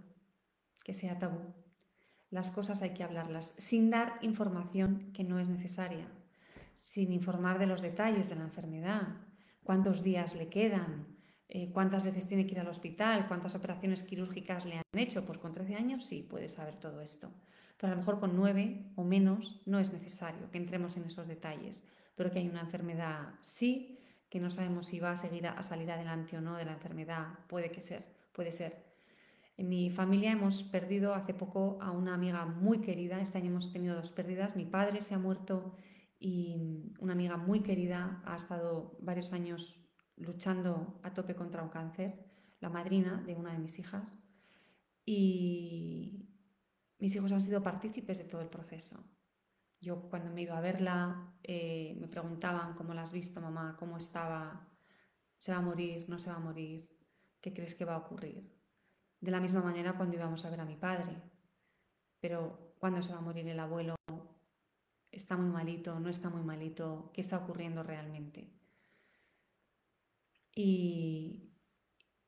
[0.84, 1.63] que sea tabú.
[2.34, 6.08] Las cosas hay que hablarlas sin dar información que no es necesaria,
[6.74, 9.02] sin informar de los detalles de la enfermedad,
[9.62, 11.14] cuántos días le quedan,
[11.46, 13.28] eh, ¿Cuántas veces tiene que ir al hospital?
[13.28, 15.24] ¿Cuántas operaciones quirúrgicas le han hecho?
[15.24, 17.30] Pues con 13 años sí puede saber todo esto.
[17.76, 21.28] Pero a lo mejor con 9 o menos no es necesario que entremos en esos
[21.28, 21.84] detalles.
[22.16, 25.92] Pero que hay una enfermedad sí, que no sabemos si va a seguir a, salir
[25.92, 27.38] adelante o no de la enfermedad.
[27.46, 28.93] Puede que ser, puede ser.
[29.56, 33.20] En mi familia hemos perdido hace poco a una amiga muy querida.
[33.20, 34.56] Este año hemos tenido dos pérdidas.
[34.56, 35.76] Mi padre se ha muerto
[36.18, 42.24] y una amiga muy querida ha estado varios años luchando a tope contra un cáncer,
[42.60, 44.20] la madrina de una de mis hijas.
[45.04, 46.30] Y,
[46.98, 49.04] mis hijos han sido partícipes de todo el proceso.
[49.80, 53.76] Yo cuando me he ido a verla, eh, me preguntaban cómo la has visto, mamá,
[53.78, 54.66] cómo estaba,
[55.36, 56.88] se va a morir, no se va a morir,
[57.42, 58.53] qué crees que va a ocurrir.
[59.24, 61.16] De la misma manera cuando íbamos a ver a mi padre.
[62.20, 63.94] Pero ¿cuándo se va a morir el abuelo?
[65.10, 65.98] ¿Está muy malito?
[65.98, 67.10] ¿No está muy malito?
[67.14, 68.52] ¿Qué está ocurriendo realmente?
[70.54, 71.54] Y,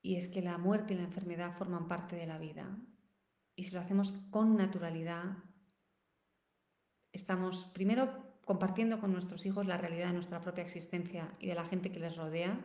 [0.01, 2.79] y es que la muerte y la enfermedad forman parte de la vida.
[3.55, 5.37] Y si lo hacemos con naturalidad,
[7.13, 11.67] estamos primero compartiendo con nuestros hijos la realidad de nuestra propia existencia y de la
[11.67, 12.59] gente que les rodea.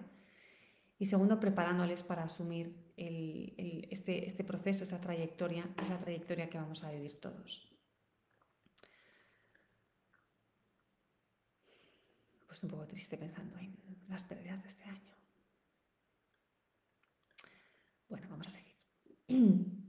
[0.98, 6.84] Y segundo, preparándoles para asumir este, este proceso, esa trayectoria, es la trayectoria que vamos
[6.84, 7.68] a vivir todos.
[12.46, 13.76] Pues un poco triste pensando en
[14.08, 15.16] las pérdidas de este año.
[18.10, 18.76] Bueno, vamos a seguir.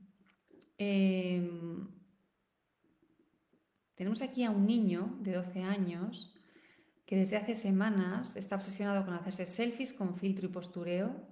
[0.78, 1.86] Em,
[3.94, 6.34] tenemos aquí a un niño de 12 años
[7.06, 11.31] que desde hace semanas está obsesionado con hacerse selfies con filtro y postureo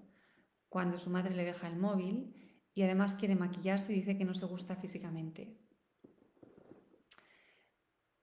[0.71, 2.35] cuando su madre le deja el móvil
[2.75, 5.59] y además quiere maquillarse y dice que no se gusta físicamente.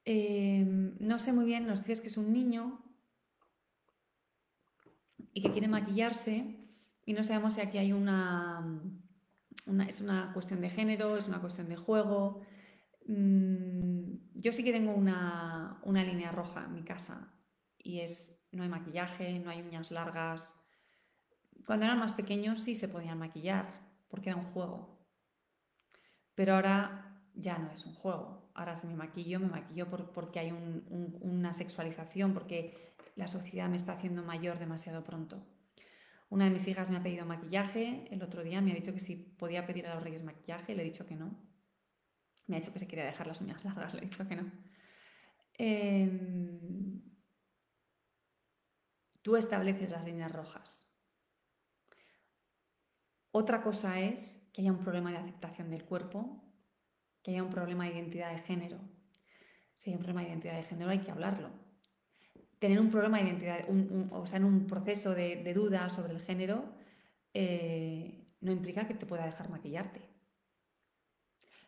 [0.05, 2.81] Em, no sé muy bien, nos dices que es un niño
[5.33, 6.67] y que quiere maquillarse
[7.05, 8.65] y no sabemos si aquí hay una,
[9.87, 12.41] es una cuestión de género, es una cuestión de juego.
[13.07, 17.33] Mm, yo sí que tengo una, línea roja en mi casa
[17.77, 20.55] y es no hay maquillaje, no hay uñas largas.
[21.67, 23.67] Cuando eran más pequeños sí se podían maquillar
[24.07, 25.05] porque era un juego.
[26.33, 28.49] Pero ahora ya no es un juego.
[28.55, 33.91] Ahora si me maquillo, me maquillo porque hay una sexualización, porque la sociedad me está
[33.91, 35.45] haciendo mayor demasiado pronto.
[36.29, 39.01] Una de mis hijas me ha pedido maquillaje, el otro día me ha dicho que
[39.01, 41.37] si podía pedir a los reyes maquillaje, le he dicho que no.
[42.47, 44.49] Me ha dicho que se quería dejar las uñas largas, le he dicho que no.
[45.57, 47.01] Em,
[49.21, 50.96] tú estableces las líneas rojas.
[53.37, 56.43] Otra cosa es que haya un problema de aceptación del cuerpo,
[57.21, 58.79] que haya un problema de identidad de género.
[59.75, 61.51] Si hay un problema de identidad de género hay que hablarlo
[62.59, 63.59] tener un problema de identidad,
[64.11, 66.65] o estar en un proceso de, duda sobre el género,
[67.31, 70.01] eh, no implica que te pueda dejar maquillarte.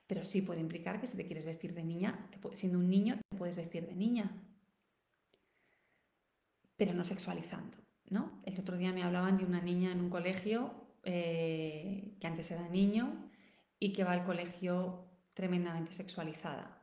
[0.07, 3.37] Pero sí puede implicar que si te quieres vestir de niña, siendo un niño, te
[3.37, 4.31] puedes vestir de niña.
[6.75, 7.77] Pero no sexualizando.
[8.09, 8.41] ¿no?
[8.43, 12.67] El otro día me hablaban de una niña en un colegio eh, que antes era
[12.69, 13.29] niño
[13.79, 16.79] y que va al colegio tremendamente sexualizada.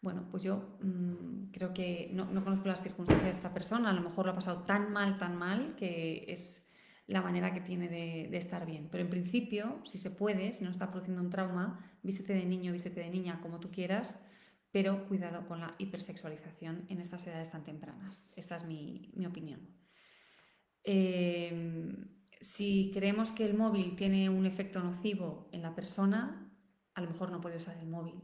[0.00, 4.02] Bueno, pues yo mm, creo que no, conozco las circunstancias de esta persona, a lo
[4.02, 6.70] mejor lo ha pasado tan mal, tan mal, que es
[7.06, 8.88] la manera que tiene de, estar bien.
[8.90, 12.72] Pero en principio, si se puede, si no está produciendo un trauma, vístete de niño,
[12.72, 14.24] vístete de niña, como tú quieras,
[14.70, 18.30] pero cuidado con la hipersexualización en estas edades tan tempranas.
[18.36, 19.60] Esta es mi, opinión.
[20.84, 26.50] Em, si creemos que el móvil tiene un efecto nocivo en la persona,
[26.94, 28.22] a lo mejor no puede usar el móvil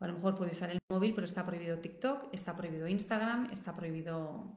[0.00, 3.50] o a lo mejor puede usar el móvil, pero está prohibido TikTok, está prohibido Instagram,
[3.50, 4.56] está prohibido...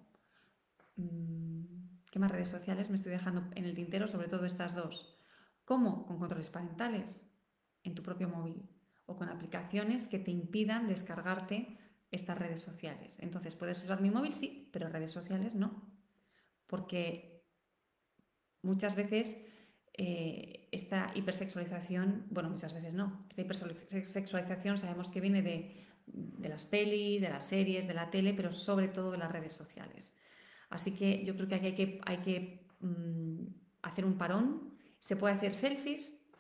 [0.96, 1.66] Mm,
[2.12, 4.06] ¿Qué más redes sociales me estoy dejando en el tintero?
[4.06, 5.18] Sobre todo estas dos.
[5.64, 6.06] ¿Cómo?
[6.06, 7.42] Con controles parentales
[7.84, 8.70] en tu propio móvil
[9.06, 11.80] o con aplicaciones que te impidan descargarte
[12.12, 13.20] estas redes sociales.
[13.22, 14.34] Entonces, ¿puedes usar mi móvil?
[14.34, 15.82] Sí, pero redes sociales no.
[16.68, 17.31] Porque
[18.62, 19.48] muchas veces
[19.94, 27.22] eh, esta hipersexualización, bueno, muchas veces no, esta hipersexualización sabemos que viene de, las pelis,
[27.22, 30.20] de las series, de la tele, pero sobre todo de las redes sociales.
[30.70, 33.46] Así que yo creo que aquí hay que, hay que mm,
[33.82, 34.74] hacer un parón.
[35.00, 36.32] Se puede hacer selfies,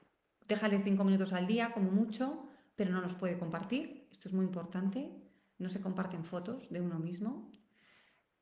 [0.47, 4.07] déjale cinco minutos al día como mucho, pero no los puede compartir.
[4.11, 5.11] Esto es muy importante.
[5.57, 7.51] No se comparten fotos de uno mismo.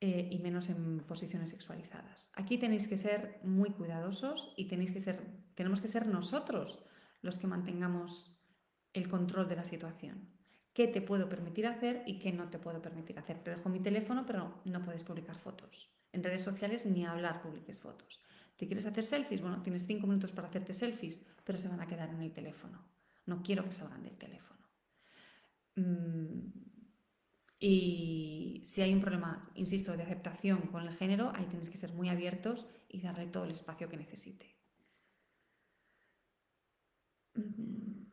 [0.01, 2.31] Eh, y menos en posiciones sexualizadas.
[2.35, 5.19] Aquí tenéis que ser muy cuidadosos y tenéis que ser,
[5.55, 6.88] tenemos que ser nosotros
[7.21, 8.39] los que mantengamos
[8.93, 10.29] el control de la situación.
[10.71, 13.43] ¿Qué te puedo permitir hacer y qué no te puedo permitir hacer?
[13.43, 15.93] Te dejo mi teléfono, pero no puedes publicar fotos.
[16.13, 18.23] En redes sociales ni hablar publiques fotos.
[18.55, 19.41] ¿Te quieres hacer selfies?
[19.41, 22.88] Bueno, tienes cinco minutos para hacerte selfies, pero se van a quedar en el teléfono.
[23.25, 24.65] No quiero que salgan del teléfono.
[25.75, 26.78] Mm,
[27.60, 31.93] y si hay un problema, insisto, de aceptación con el género, ahí tienes que ser
[31.93, 34.56] muy abiertos y darle todo el espacio que necesite.
[37.36, 38.06] Mm.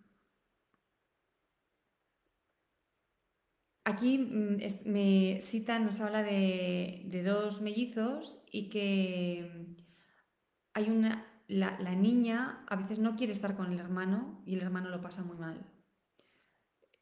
[3.85, 9.77] Aquí mm, me cita, nos habla de, dos mellizos y que
[10.75, 14.91] hay una, la niña a veces no quiere estar con el hermano y el hermano
[14.91, 15.67] lo pasa muy mal.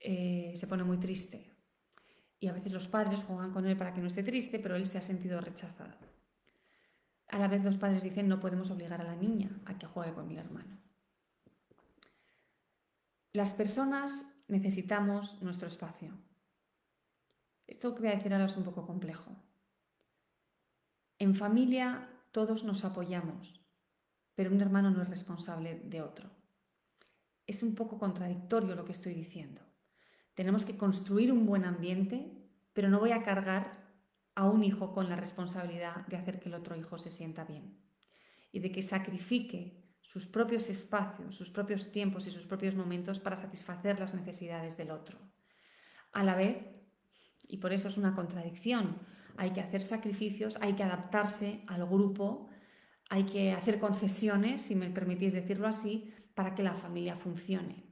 [0.01, 1.54] eh, se pone muy triste.
[2.45, 4.87] Y a veces los padres juegan con él para que no esté triste, pero él
[4.87, 5.97] se ha sentido rechazado.
[7.29, 10.13] A la vez los padres dicen no podemos obligar a la niña a que juegue
[10.13, 10.77] con mi hermano.
[13.33, 16.13] Las personas necesitamos nuestro espacio.
[17.67, 19.35] Esto que voy a decir ahora es un poco complejo.
[21.19, 23.65] En familia todos nos apoyamos,
[24.35, 26.29] pero un hermano no es responsable de otro.
[27.47, 29.63] Es un poco contradictorio lo que estoy diciendo.
[30.35, 32.34] Tenemos que construir un buen ambiente,
[32.75, 33.83] pero no voy a cargar
[34.35, 37.79] a un hijo con la responsabilidad de hacer que el otro hijo se sienta bien
[38.53, 43.39] y de que sacrifique sus propios espacios, sus propios tiempos y sus propios momentos para
[43.39, 45.19] satisfacer las necesidades del otro.
[46.13, 46.69] A la vez,
[47.49, 48.99] y por eso es una contradicción,
[49.37, 52.49] hay que hacer sacrificios, hay que adaptarse al grupo,
[53.09, 57.84] hay que hacer concesiones, si me permitís decirlo así, para que la familia funcione.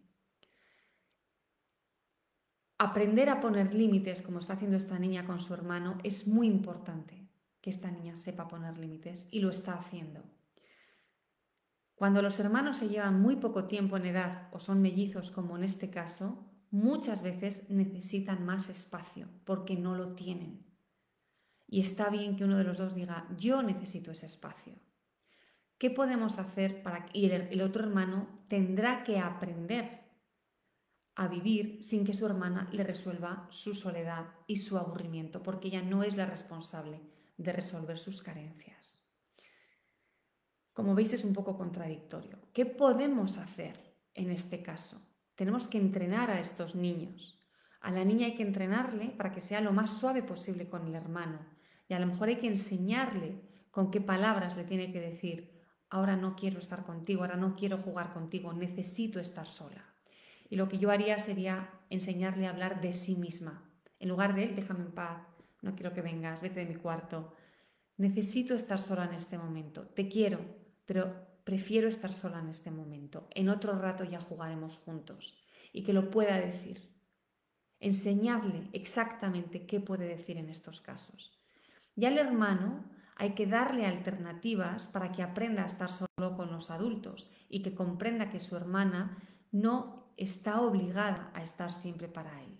[2.84, 7.28] Aprender a poner límites, como está haciendo esta niña con su hermano, es muy importante
[7.60, 10.24] que esta niña sepa poner límites y lo está haciendo.
[11.94, 15.62] Cuando los hermanos se llevan muy poco tiempo en edad o son mellizos, como en
[15.62, 20.66] este caso, muchas veces necesitan más espacio porque no lo tienen.
[21.68, 24.74] Y está bien que uno de los dos diga, yo necesito ese espacio.
[25.78, 30.01] ¿Qué podemos hacer para que el otro hermano tendrá que aprender
[31.14, 35.82] a vivir sin que su hermana le resuelva su soledad y su aburrimiento, porque ella
[35.82, 37.00] no es la responsable
[37.36, 39.02] de resolver sus carencias.
[40.72, 42.38] Como veis es un poco contradictorio.
[42.54, 45.02] ¿Qué podemos hacer en este caso?
[45.34, 47.38] Tenemos que entrenar a estos niños.
[47.80, 50.94] A la niña hay que entrenarle para que sea lo más suave posible con el
[50.94, 51.44] hermano.
[51.88, 56.16] Y a lo mejor hay que enseñarle con qué palabras le tiene que decir, ahora
[56.16, 59.91] no quiero estar contigo, ahora no quiero jugar contigo, necesito estar sola.
[60.52, 63.72] Y lo que yo haría sería enseñarle a hablar de sí misma.
[63.98, 65.22] En lugar de, déjame en paz,
[65.62, 67.32] no quiero que vengas, vete de mi cuarto.
[67.96, 69.86] Necesito estar sola en este momento.
[69.86, 70.40] Te quiero,
[70.84, 73.28] pero prefiero estar sola en este momento.
[73.34, 75.42] En otro rato ya jugaremos juntos.
[75.72, 76.86] Y que lo pueda decir.
[77.80, 81.42] Enseñarle exactamente qué puede decir en estos casos.
[81.96, 82.84] Y al hermano
[83.16, 87.74] hay que darle alternativas para que aprenda a estar solo con los adultos y que
[87.74, 89.16] comprenda que su hermana
[89.50, 92.58] no está obligada a estar siempre para él.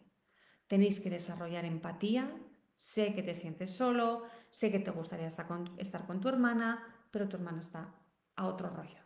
[0.67, 2.35] Tenéis que desarrollar empatía,
[2.75, 7.37] sé que te sientes solo, sé que te gustaría estar con tu hermana, pero tu
[7.37, 7.95] hermana está
[8.37, 9.01] a otro rollo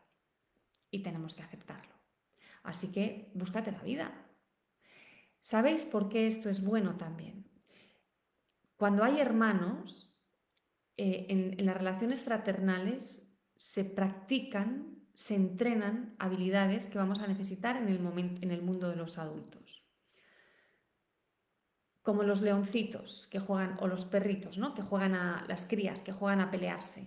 [0.91, 1.95] y tenemos que aceptarlo.
[2.63, 4.13] Así que búscate la vida.
[5.41, 7.49] ¿Sabéis por qué esto es bueno también?
[8.77, 10.17] Cuando hay hermanos,
[10.97, 17.89] eh, en las relaciones fraternales se practican se entrenan habilidades que vamos a necesitar en
[17.89, 18.07] el,
[18.43, 19.83] en el mundo de los adultos.
[22.03, 24.75] Como los leoncitos que juegan, o los perritos, ¿no?
[24.75, 27.07] que juegan a las crías, que juegan a pelearse.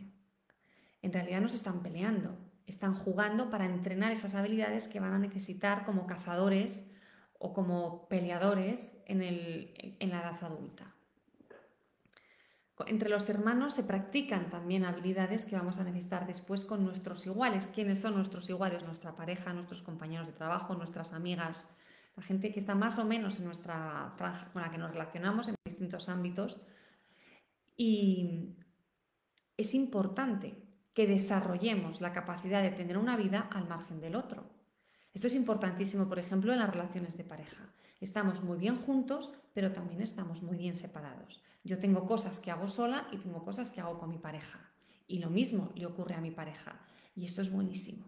[1.03, 5.19] En realidad no se están peleando, están jugando para entrenar esas habilidades que van a
[5.19, 6.91] necesitar como cazadores
[7.37, 10.95] o como peleadores en, en la edad adulta.
[12.87, 17.71] Entre los hermanos se practican también habilidades que vamos a necesitar después con nuestros iguales.
[17.75, 18.83] ¿Quiénes son nuestros iguales?
[18.83, 21.75] Nuestra pareja, nuestros compañeros de trabajo, nuestras amigas,
[22.15, 25.49] la gente que está más o menos en nuestra franja con la que nos relacionamos
[25.49, 26.61] en distintos ámbitos.
[27.75, 28.55] Y
[29.57, 30.55] es importante
[30.93, 34.58] que desarrollemos la capacidad de tener una vida al margen del otro.
[35.19, 37.61] Esto es importantísimo, por ejemplo, en las relaciones de pareja.
[37.99, 41.43] Estamos muy bien juntos, pero también estamos muy bien separados.
[41.65, 44.71] Yo tengo cosas que hago sola y tengo cosas que hago con mi pareja.
[45.09, 46.79] Y lo mismo le ocurre a mi pareja.
[47.17, 48.05] Y esto es buenísimo.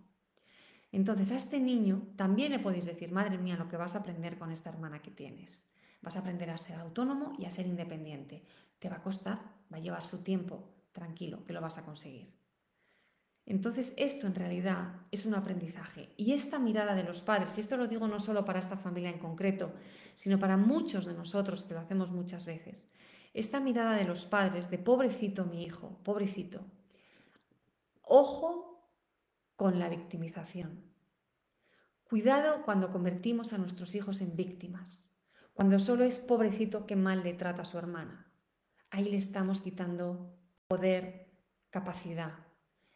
[0.93, 4.38] Entonces a este niño también le podéis decir, madre mía, lo que vas a aprender
[4.38, 5.69] con esta hermana que tienes.
[6.02, 8.45] Vas a aprender a ser autónomo y a ser independiente.
[8.80, 9.38] Te va a costar,
[9.69, 12.40] va a llevar su tiempo, tranquilo, que lo vas a conseguir.
[13.52, 16.08] Entonces esto en realidad es un aprendizaje.
[16.15, 19.10] Y esta mirada de los padres, y esto lo digo no solo para esta familia
[19.10, 19.73] en concreto,
[20.15, 22.89] sino para muchos de nosotros que lo hacemos muchas veces,
[23.33, 26.62] esta mirada de los padres de pobrecito mi hijo, pobrecito.
[28.04, 28.89] Ojo
[29.58, 30.85] con la victimización.
[32.06, 35.13] Cuidado cuando convertimos a nuestros hijos en víctimas,
[35.54, 38.31] cuando solo es pobrecito que mal le trata a su hermana.
[38.91, 40.37] Ahí le estamos quitando
[40.69, 41.27] poder,
[41.69, 42.50] capacidad,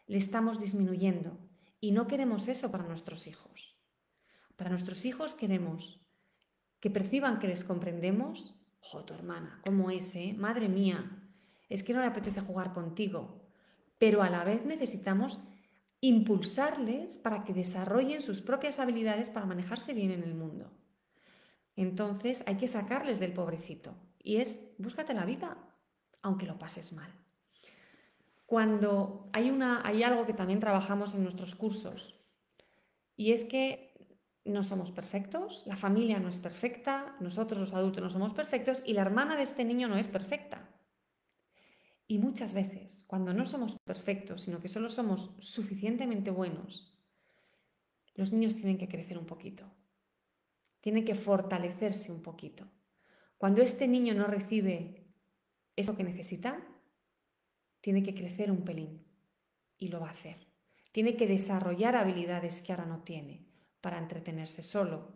[0.06, 1.38] le estamos disminuyendo
[1.80, 3.76] y no queremos eso para nuestros hijos.
[4.56, 6.00] Para nuestros hijos queremos
[6.80, 8.56] que perciban que les comprendemos
[8.90, 10.34] Jo, tu hermana, ¿cómo es, eh?
[10.38, 11.10] Madre mía,
[11.68, 13.42] es que no le apetece jugar contigo.
[13.98, 15.42] Pero a la vez necesitamos
[16.00, 20.70] impulsarles para que desarrollen sus propias habilidades para manejarse bien en el mundo.
[21.74, 23.94] entonces hay que sacarles del pobrecito.
[24.22, 25.58] Y es, búscate la vida,
[26.22, 27.12] aunque lo pases mal.
[28.46, 29.50] Cuando hay,
[30.02, 32.24] algo que también trabajamos en nuestros cursos,
[33.16, 33.92] y es que
[34.44, 38.92] no somos perfectos, la familia no es perfecta, nosotros los adultos no somos perfectos y
[38.92, 40.70] la hermana de este niño no es perfecta.
[42.06, 46.96] Y muchas veces, cuando no somos perfectos, sino que solo somos suficientemente buenos,
[48.14, 49.74] los niños tienen que crecer un poquito,
[50.80, 52.70] tienen que fortalecerse un poquito.
[53.38, 55.12] Cuando este niño no recibe
[55.74, 56.64] eso que necesita,
[57.86, 59.06] tiene que crecer un pelín
[59.78, 60.44] y lo va a hacer.
[60.90, 63.46] Tiene que desarrollar habilidades que ahora no tiene
[63.80, 65.12] para entretenerse solo,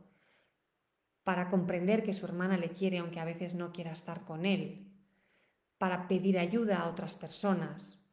[1.25, 4.87] para comprender que su hermana le quiere aunque a veces no quiera estar con él,
[5.79, 8.09] para pedir ayuda a otras personas,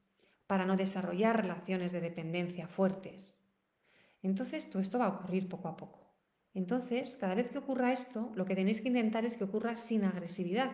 [0.48, 3.48] para no desarrollar relaciones de dependencia fuertes.
[4.24, 6.16] Entonces, todo esto va a ocurrir poco a poco.
[6.56, 10.04] Entonces, cada vez que ocurra esto, lo que tenéis que intentar es que ocurra sin
[10.04, 10.72] agresividad,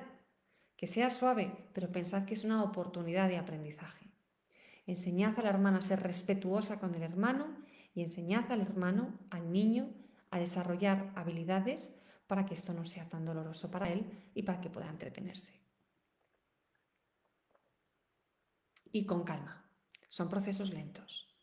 [0.83, 4.11] que sea suave, pero pensad que es una oportunidad de aprendizaje.
[4.85, 7.55] Enseñad a la hermana a ser respetuosa con el hermano
[7.95, 9.93] y enseñad al hermano, al niño,
[10.29, 14.69] a desarrollar habilidades para que esto no sea tan doloroso para él y para que
[14.69, 15.57] pueda entretenerse.
[18.91, 19.65] Y con calma.
[20.09, 21.33] Son procesos lentos.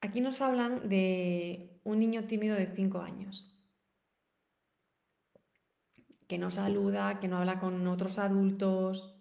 [0.00, 3.57] Aquí nos hablan de un niño tímido de 5 años,
[6.28, 9.18] que no saluda, que no habla con otros adultos,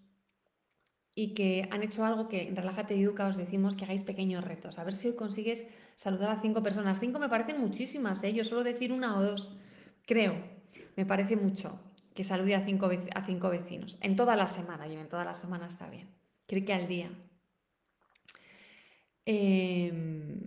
[1.15, 4.43] y que han hecho algo que en Relájate y Educa os decimos que hagáis pequeños
[4.43, 4.77] retos.
[4.77, 6.99] A ver si consigues saludar a cinco personas.
[6.99, 8.33] Cinco me parecen muchísimas, ¿eh?
[8.33, 9.57] yo suelo decir una o dos.
[10.05, 10.35] Creo,
[10.95, 11.81] me parece mucho
[12.13, 13.97] que salude a cinco, a cinco vecinos.
[14.01, 16.07] En toda la semana, y en toda la semana está bien.
[16.45, 17.09] Creo que al día.
[19.25, 20.39] Em,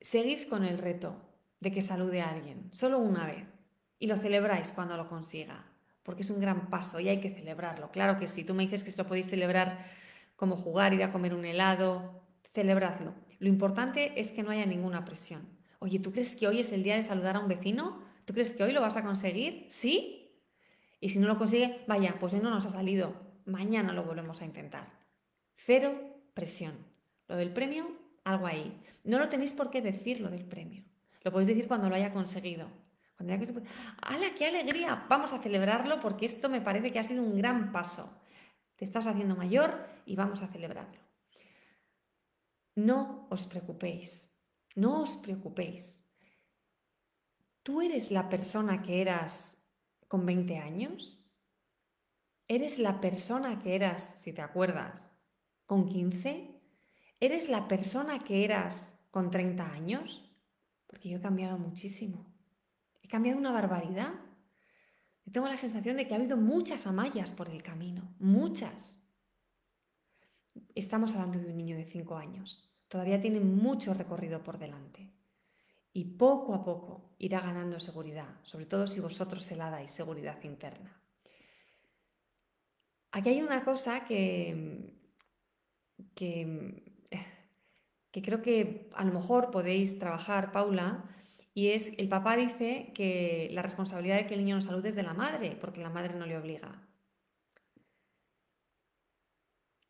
[0.00, 1.16] seguid con el reto
[1.60, 3.47] de que salude a alguien, solo una vez,
[3.98, 5.64] y lo celebráis cuando lo consiga
[6.08, 7.90] porque es un gran paso y hay que celebrarlo.
[7.90, 9.84] Claro que sí, tú me dices que si lo podéis celebrar
[10.36, 12.22] como jugar, ir a comer un helado,
[12.54, 13.12] celebradlo.
[13.40, 15.46] Lo importante es que no haya ninguna presión.
[15.80, 18.02] Oye, ¿tú crees que hoy es el día de saludar a un vecino?
[18.24, 19.66] ¿Tú crees que hoy lo vas a conseguir?
[19.68, 20.32] ¿Sí?
[20.98, 23.12] Y si no lo consigue, vaya, pues no nos ha salido.
[23.44, 24.90] Mañana lo volvemos a intentar.
[25.56, 25.92] Cero
[26.32, 26.72] presión.
[27.28, 27.86] Lo del premio,
[28.24, 28.80] algo ahí.
[29.04, 30.84] No lo tenéis por qué decir lo del premio.
[31.22, 32.70] Lo podéis decir cuando lo haya conseguido.
[33.18, 33.34] Cuando
[34.02, 35.04] ¡Hala, qué alegría!
[35.08, 38.22] Vamos a celebrarlo porque esto me parece que ha sido un gran paso.
[38.76, 41.00] Te estás haciendo mayor y vamos a celebrarlo.
[42.76, 44.40] No os preocupéis,
[44.76, 46.08] no os preocupéis.
[47.64, 49.68] ¿Tú eres la persona que eras
[50.06, 51.34] con 20 años?
[52.46, 55.20] ¿Eres la persona que eras, si te acuerdas,
[55.66, 56.54] con 15?
[57.18, 60.24] ¿Eres la persona que eras con 30 años?
[60.86, 62.37] Porque yo he cambiado muchísimo.
[63.08, 64.14] Cambiado una barbaridad.
[65.32, 69.02] Tengo la sensación de que ha habido muchas amallas por el camino, muchas.
[70.74, 72.70] Estamos hablando de un niño de 5 años.
[72.88, 75.12] Todavía tiene mucho recorrido por delante.
[75.92, 80.42] Y poco a poco irá ganando seguridad, sobre todo si vosotros se la dais seguridad
[80.44, 81.02] interna.
[83.10, 84.94] Aquí hay una cosa que,
[86.14, 86.84] que
[88.12, 91.04] creo que a lo mejor podéis trabajar, Paula,
[91.58, 94.94] y es, el papá dice que la responsabilidad de que el niño no salude es
[94.94, 96.88] de la madre, porque la madre no le obliga.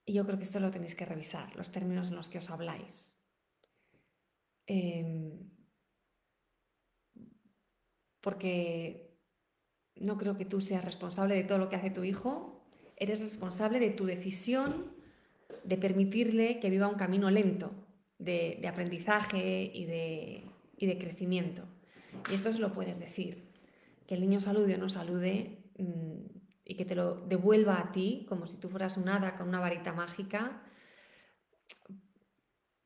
[0.07, 2.49] Y yo creo que esto lo tenéis que revisar, los términos en los que os
[2.49, 3.31] habláis.
[4.67, 5.51] Em,
[8.23, 9.21] porque
[9.97, 12.65] no creo que tú seas responsable de todo lo que hace tu hijo,
[12.97, 14.97] eres responsable de tu decisión
[15.65, 17.71] de permitirle que viva un camino lento
[18.17, 21.65] de aprendizaje y de, y de crecimiento.
[22.31, 23.49] Y esto se lo puedes decir.
[24.07, 28.25] Que el niño salude o no salude mm, y que te lo devuelva a ti
[28.29, 30.63] como si tú fueras un hada con una varita mágica.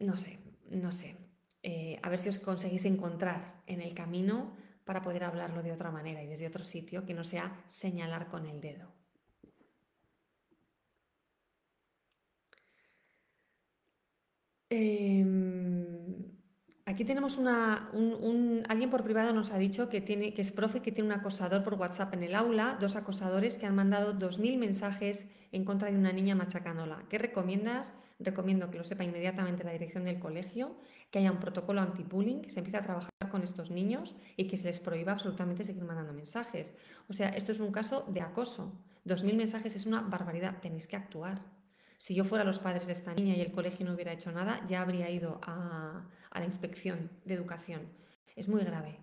[0.01, 0.38] No sé,
[0.70, 1.16] no sé.
[1.62, 5.93] Eh, a ver si os conseguís encontrar en el camino para poder hablarlo de otra
[5.93, 8.88] manera y desde otro sitio que no sea señalar con el dedo.
[14.74, 15.81] Em,
[16.93, 20.80] Aquí tenemos una, un, alguien por privado nos ha dicho que, tiene, que es profe
[20.80, 24.59] que tiene un acosador por WhatsApp en el aula, dos acosadores que han mandado 2.000
[24.59, 27.03] mensajes en contra de una niña machacándola.
[27.09, 27.99] ¿Qué recomiendas?
[28.20, 30.76] Recomiendo que lo sepa inmediatamente la dirección del colegio,
[31.11, 34.59] que haya un protocolo anti-bullying, que se empiece a trabajar con estos niños y que
[34.59, 36.76] se les prohíba absolutamente seguir mandando mensajes.
[37.09, 38.70] O sea, esto es un caso de acoso.
[39.07, 41.40] 2.000 mensajes es una barbaridad, tenéis que actuar.
[41.97, 44.61] Si yo fuera los padres de esta niña y el colegio no hubiera hecho nada,
[44.66, 47.92] ya habría ido a, a la inspección de educación.
[48.36, 48.98] Es muy grave.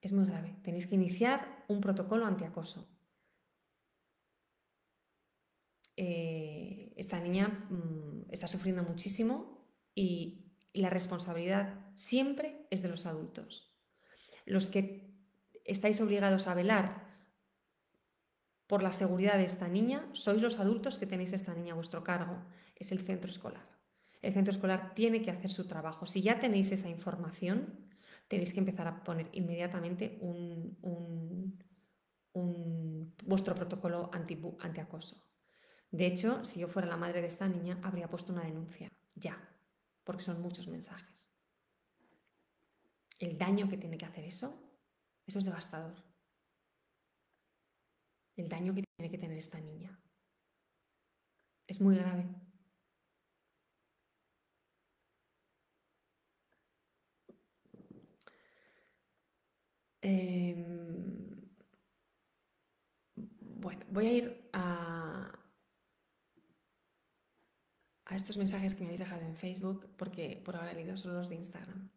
[0.00, 0.56] Es muy grave.
[0.62, 2.88] Tenéis que iniciar un protocolo antiacoso.
[5.96, 9.64] Eh, esta niña mm, está sufriendo muchísimo
[9.94, 10.40] y,
[10.74, 13.78] la responsabilidad siempre es de los adultos.
[14.44, 15.14] Los que
[15.64, 17.14] estáis obligados a velar
[18.66, 22.02] por la seguridad de esta niña sois los adultos que tenéis esta niña a vuestro
[22.02, 22.42] cargo.
[22.74, 23.73] Es el centro escolar.
[24.24, 26.06] El centro escolar tiene que hacer su trabajo.
[26.06, 27.90] Si ya tenéis esa información,
[28.26, 30.78] tenéis que empezar a poner inmediatamente un,
[33.26, 35.22] vuestro protocolo anti, antiacoso.
[35.90, 39.36] De hecho, si yo fuera la madre de esta niña, habría puesto una denuncia, ya,
[40.04, 41.30] porque son muchos mensajes.
[43.18, 44.58] El daño que tiene que hacer eso,
[45.26, 46.02] eso es devastador.
[48.36, 50.00] El daño que tiene que tener esta niña.
[51.66, 52.43] Es muy grave.
[60.06, 61.34] Em,
[63.40, 65.32] bueno, voy a ir a,
[68.04, 71.14] a estos mensajes que me habéis dejado en Facebook, porque por ahora he leído solo
[71.14, 71.88] los de Instagram.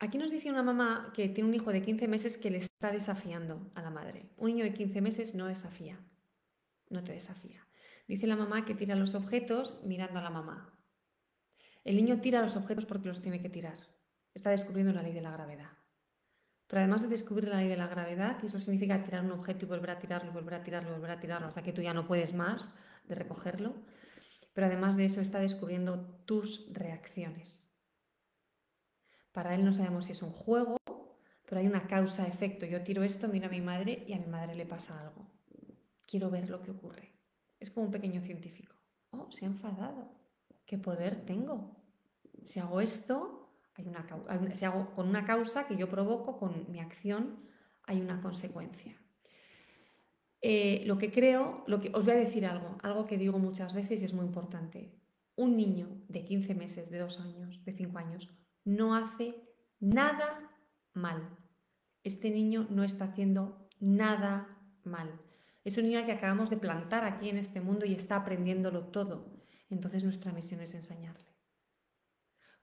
[0.00, 2.90] Aquí nos dice una mamá que tiene un hijo de 15 meses que le está
[2.90, 4.28] desafiando a la madre.
[4.38, 6.00] Un niño de 15 meses no desafía,
[6.90, 7.64] no te desafía.
[8.08, 10.77] Dice la mamá que tira los objetos mirando a la mamá.
[11.88, 13.78] El niño tira los objetos porque los tiene que tirar.
[14.34, 15.70] Está descubriendo la ley de la gravedad.
[16.66, 19.64] Pero además de descubrir la ley de la gravedad, y eso significa tirar un objeto
[19.64, 22.06] y volver a tirarlo, volver a tirarlo, volver a tirarlo, hasta que tú ya no
[22.06, 22.74] puedes más
[23.06, 23.72] de recogerlo,
[24.52, 27.74] pero además de eso está descubriendo tus reacciones.
[29.32, 30.76] Para él no sabemos si es un juego,
[31.46, 32.66] pero hay una causa-efecto.
[32.66, 35.26] Yo tiro esto, miro a mi madre y a mi madre le pasa algo.
[36.06, 37.14] Quiero ver lo que ocurre.
[37.58, 38.76] Es como un pequeño científico.
[39.08, 40.12] Oh, se ha enfadado.
[40.66, 41.77] ¿Qué poder tengo?
[42.48, 43.50] Si hago esto,
[44.54, 47.40] si hago con una causa que yo provoco, con mi acción,
[47.82, 48.96] hay una consecuencia.
[50.40, 53.74] Eh, lo que creo, lo que, os voy a decir algo, algo que digo muchas
[53.74, 54.98] veces y es muy importante.
[55.36, 58.30] Un niño de 15 meses, de 2 años, de 5 años,
[58.64, 59.34] no hace
[59.78, 60.50] nada
[60.94, 61.36] mal.
[62.02, 65.20] Este niño no está haciendo nada mal.
[65.64, 68.86] Es un niño al que acabamos de plantar aquí en este mundo y está aprendiéndolo
[68.86, 69.34] todo.
[69.68, 71.27] Entonces nuestra misión es enseñarle.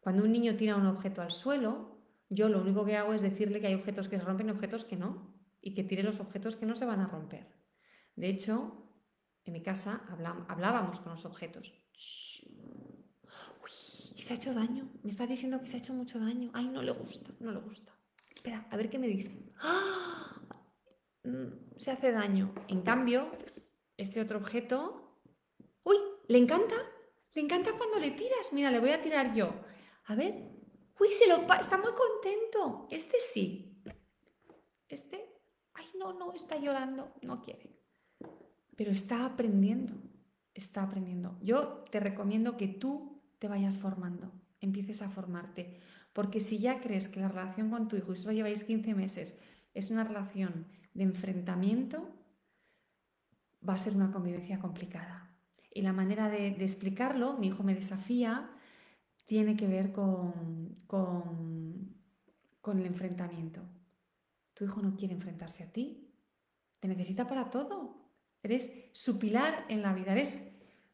[0.05, 1.97] Cuando un niño tira un objeto al suelo,
[2.29, 4.85] yo lo único que hago es decirle que hay objetos que se rompen y objetos
[4.85, 5.33] que no,
[5.63, 7.47] y que tire los objetos que no se van a romper.
[8.15, 8.87] De hecho,
[9.45, 10.05] en mi casa
[10.47, 11.73] hablábamos con los objetos.
[13.63, 14.91] Uy, se ha hecho daño.
[15.01, 16.51] Me está diciendo que se ha hecho mucho daño.
[16.53, 17.91] Ay, no le gusta, no le gusta.
[18.29, 19.31] Espera, a ver qué me dice.
[19.59, 20.39] ¡Ah!
[21.23, 22.53] Mm, se hace daño.
[22.67, 23.31] En cambio,
[23.97, 25.19] este otro objeto...
[25.83, 25.95] ¡Uy!
[26.27, 26.75] ¿Le encanta?
[27.33, 28.53] Le encanta cuando le tiras.
[28.53, 29.65] Mira, le voy a tirar yo.
[30.05, 30.35] A ver,
[30.99, 32.87] uy, se lo está muy contento.
[32.91, 33.81] Este sí.
[34.87, 35.41] Este,
[35.73, 37.79] ay, no, no, está llorando, no quiere.
[38.75, 39.95] Pero está aprendiendo,
[40.53, 41.39] está aprendiendo.
[41.41, 45.79] Yo te recomiendo que tú te vayas formando, empieces a formarte.
[46.13, 49.43] Porque si ya crees que la relación con tu hijo, y solo lleváis 15 meses,
[49.73, 52.07] es una relación de enfrentamiento,
[53.67, 55.35] va a ser una convivencia complicada.
[55.71, 58.54] Y la manera de, de explicarlo, mi hijo me desafía,
[59.25, 63.61] tiene que ver con, con, el enfrentamiento.
[64.53, 66.11] Tu hijo no quiere enfrentarse a ti,
[66.79, 68.11] te necesita para todo.
[68.41, 70.51] Eres su pilar en la vida, eres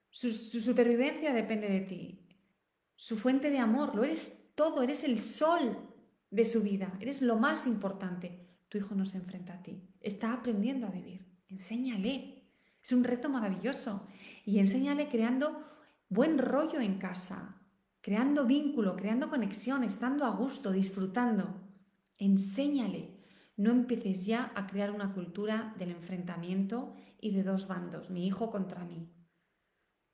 [0.10, 2.28] su, su supervivencia depende de ti.
[2.96, 5.78] Su fuente de amor, lo eres todo, eres el sol
[6.30, 8.48] de su vida, eres lo más importante.
[8.70, 11.26] Tu hijo no se enfrenta a ti, está aprendiendo a vivir.
[11.50, 12.44] Enséñale.
[12.82, 14.08] Es un reto maravilloso.
[14.46, 15.64] Y enséñale creando
[16.10, 17.61] buen rollo en casa,
[18.02, 21.62] creando vínculo, creando conexión, estando a gusto, disfrutando.
[22.18, 23.20] Enséñale.
[23.58, 28.50] No empieces ya a crear una cultura del enfrentamiento y de dos bandos, mi hijo
[28.50, 29.14] contra mí.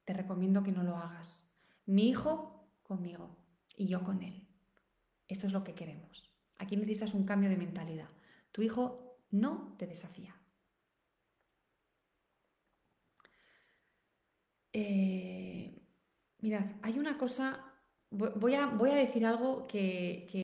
[0.03, 1.49] Te recomiendo que no lo hagas.
[1.85, 3.37] Mi hijo conmigo
[3.77, 4.49] y yo con él.
[5.27, 6.33] Esto es lo que queremos.
[6.57, 8.09] Aquí necesitas un cambio de mentalidad.
[8.51, 10.35] Tu hijo no te desafía.
[14.73, 15.81] Eh,
[16.39, 17.66] mirad, hay una cosa
[18.09, 20.43] Voy a, voy a decir algo que,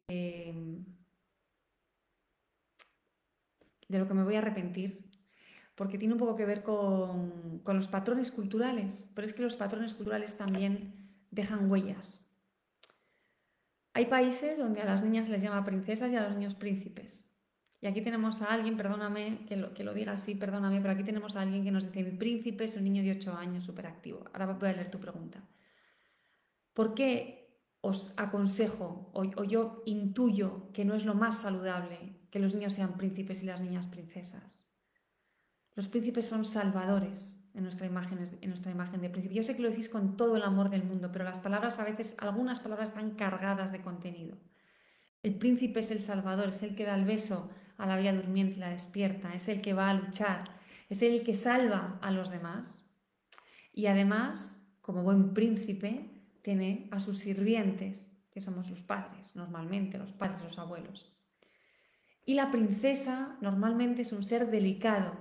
[3.87, 5.09] de lo que me voy a arrepentir,
[5.75, 9.55] porque tiene un poco que ver con, con los patrones culturales, pero es que los
[9.55, 10.93] patrones culturales también
[11.31, 12.29] dejan huellas.
[13.93, 17.29] Hay países donde a las niñas les llama princesas y a los niños príncipes.
[17.79, 21.03] Y aquí tenemos a alguien, perdóname que lo, que lo diga así, perdóname, pero aquí
[21.03, 23.87] tenemos a alguien que nos dice, mi príncipe es un niño de 8 años súper
[23.87, 24.23] activo.
[24.31, 25.43] Ahora voy a leer tu pregunta.
[26.73, 27.42] ¿Por qué
[27.83, 32.95] os aconsejo o, yo intuyo que no es lo más saludable que los niños sean
[32.95, 34.65] príncipes y las niñas princesas?
[35.75, 39.35] Los príncipes son salvadores en nuestra imagen, en nuestra imagen de príncipe.
[39.35, 41.83] Yo sé que lo decís con todo el amor del mundo, pero las palabras a
[41.83, 44.37] veces, algunas palabras están cargadas de contenido.
[45.21, 48.55] El príncipe es el salvador, es el que da el beso a la vida durmiente
[48.55, 50.55] y la despierta, es el que va a luchar,
[50.89, 52.89] es el que salva a los demás.
[53.73, 56.12] Y además, como buen príncipe,
[56.43, 61.19] tiene a sus sirvientes, que somos los padres, normalmente, los padres, los abuelos.
[62.25, 65.17] Y la princesa normalmente es un ser delicado,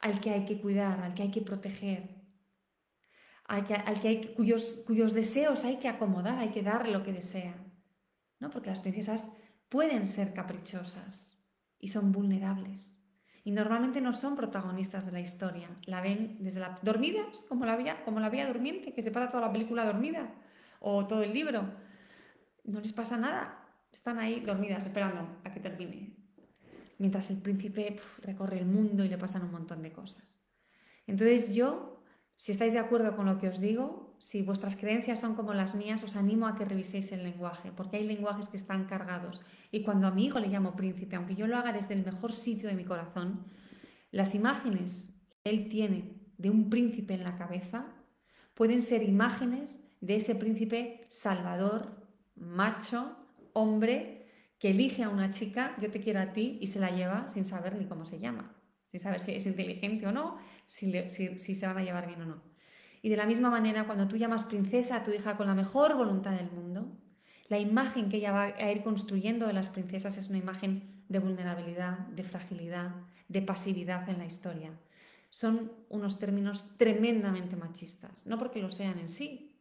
[0.00, 2.22] al que hay que cuidar, al que hay que proteger,
[3.44, 7.54] al que, hay, cuyos, cuyos deseos hay que acomodar, hay que dar lo que desea.
[8.38, 8.50] ¿no?
[8.50, 11.42] Porque las princesas pueden ser caprichosas,
[11.82, 13.01] y son vulnerables.
[13.44, 15.68] Y normalmente no son protagonistas de la historia.
[15.86, 16.78] La ven desde la...
[16.82, 20.32] dormidas, como la vía, como la vía durmiente, que se para toda la película dormida,
[20.80, 21.64] o todo el libro.
[22.64, 23.58] No les pasa nada.
[23.92, 26.16] Están ahí dormidas, esperando a que termine.
[26.98, 30.42] Mientras el príncipe recorre el mundo y le pasan un montón de cosas.
[31.06, 31.91] Entonces yo,
[32.42, 35.76] si estáis de acuerdo con lo que os digo, si vuestras creencias son como las
[35.76, 39.42] mías, os animo a que reviséis el lenguaje, porque hay lenguajes que están cargados.
[39.70, 42.32] Y cuando a mi hijo le llamo príncipe, aunque yo lo haga desde el mejor
[42.32, 43.46] sitio de mi corazón,
[44.10, 47.94] las imágenes que él tiene de un príncipe en la cabeza
[48.54, 53.18] pueden ser imágenes de ese príncipe salvador, macho,
[53.52, 54.26] hombre,
[54.58, 57.44] que elige a una chica, yo te quiero a ti, y se la lleva sin
[57.44, 58.52] saber ni cómo se llama,
[58.92, 60.36] sin saber si es inteligente o no,
[60.68, 62.42] si, si se van a llevar bien o no.
[63.00, 65.96] Y de la misma manera, cuando tú llamas princesa a tu hija con la mejor
[65.96, 66.94] voluntad del mundo,
[67.48, 71.20] la imagen que ella va a ir construyendo de las princesas es una imagen de
[71.20, 72.94] vulnerabilidad, de fragilidad,
[73.28, 74.78] de pasividad en la historia.
[75.30, 79.58] Son unos términos tremendamente machistas, no porque lo sean en sí,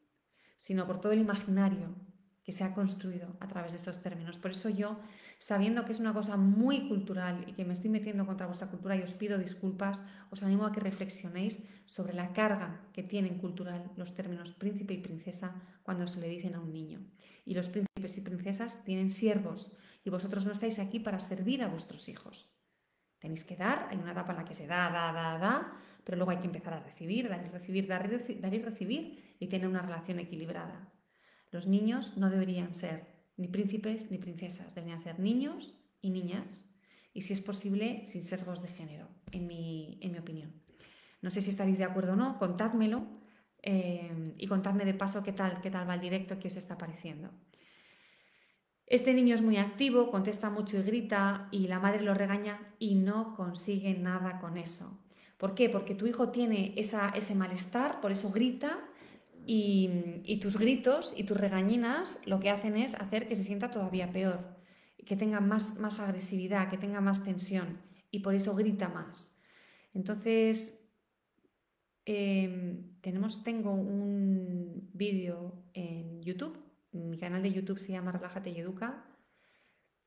[0.58, 1.96] sino por todo el imaginario
[2.44, 4.38] que se ha construido a través de estos términos.
[4.38, 5.00] Por eso yo,
[5.38, 8.96] sabiendo que es una cosa muy cultural y que me estoy metiendo contra vuestra cultura
[8.96, 13.92] y os pido disculpas, os animo a que reflexionéis sobre la carga que tienen cultural
[13.96, 17.00] los términos príncipe y princesa cuando se le dicen a un niño.
[17.46, 21.68] Y los príncipes y princesas tienen siervos y vosotros no estáis aquí para servir a
[21.68, 22.50] vuestros hijos.
[23.20, 26.18] Tenéis que dar, hay una etapa en la que se da, da, da, da, pero
[26.18, 29.84] luego hay que empezar a recibir, dar y recibir, dar y recibir y tener una
[29.84, 30.91] relación equilibrada.
[31.52, 33.06] Los niños no deberían ser
[33.38, 36.70] ni príncipes ni princesas, deberían ser niños y niñas,
[37.14, 40.54] y si es posible, sin sesgos de género, en mi, opinión.
[41.22, 43.06] No sé si estaréis de acuerdo o no, contádmelo
[43.62, 46.78] eh, y contadme de paso qué tal, qué tal va el directo que os está
[46.78, 47.32] pareciendo.
[48.88, 52.96] Este niño es muy activo, contesta mucho y grita y la madre lo regaña y
[52.96, 55.00] no consigue nada con eso.
[55.38, 55.70] ¿Por qué?
[55.70, 58.80] Porque tu hijo tiene ese malestar, por eso grita
[59.54, 64.14] y, tus gritos y tus regañinas lo que hacen es hacer que se sienta todavía
[64.14, 64.56] peor,
[65.06, 67.82] que tenga más, más agresividad, que tenga más tensión
[68.12, 69.38] y por eso grita más.
[69.94, 70.90] Entonces,
[72.06, 76.58] em, tenemos, tengo un vídeo en YouTube,
[76.94, 79.06] mi canal de YouTube se llama Relájate y Educa,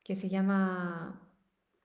[0.03, 1.21] que se llama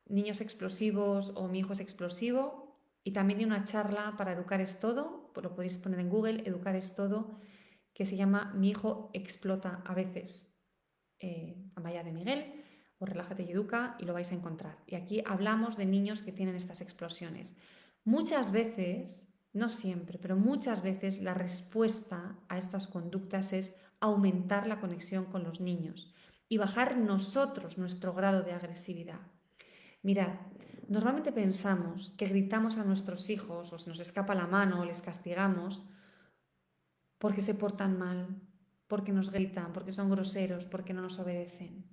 [0.07, 4.81] Niños explosivos o Mi hijo es explosivo y también de una charla para Educar es
[4.81, 7.41] todo, lo podéis poner en Google, Educar es todo,
[7.95, 10.61] que se llama Mi hijo explota a veces,
[11.19, 12.65] eh, Amaya de Miguel,
[12.99, 14.79] o Relájate y Educa, y lo vais a encontrar.
[14.87, 17.57] Y aquí hablamos de niños que tienen estas explosiones.
[18.05, 24.81] Muchas veces, no siempre, pero muchas veces la respuesta a estas conductas es aumentar la
[24.81, 26.15] conexión con los niños
[26.49, 29.21] y bajar nosotros nuestro grado de agresividad.
[30.03, 30.35] Mirad,
[30.91, 35.03] Normalmente pensamos que gritamos a nuestros hijos o se nos escapa la mano o les
[35.03, 35.87] castigamos
[37.17, 38.27] porque se portan mal,
[38.89, 41.87] porque nos gritan, porque son groseros, porque no nos obedecen.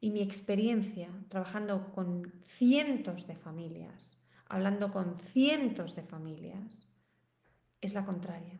[0.00, 6.98] Y mi experiencia trabajando con cientos de familias, hablando con cientos de familias,
[7.80, 8.58] es la contraria.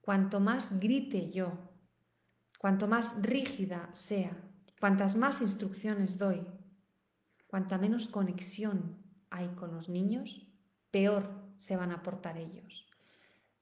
[0.00, 1.52] Cuanto más grite yo,
[2.56, 4.32] cuanto más rígida sea,
[4.80, 6.46] cuantas más instrucciones doy,
[7.50, 10.46] Cuanta menos conexión hay con los niños,
[10.92, 12.88] peor se van a portar ellos.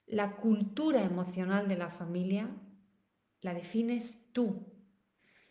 [0.07, 2.51] La cultura emocional de la familia
[3.41, 4.67] la defines tú.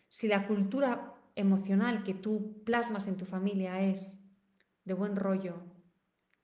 [0.07, 4.23] Si la cultura emocional que tú plasmas en tu familia es
[4.85, 5.55] de buen rollo,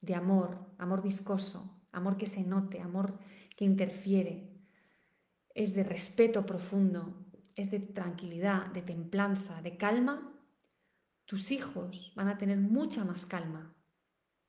[0.01, 3.19] de amor, amor viscoso, amor que se note, amor
[3.55, 4.49] que interfiere,
[5.53, 10.32] es de respeto profundo, es de tranquilidad, de templanza, de calma,
[11.25, 13.75] tus hijos van a tener mucha más calma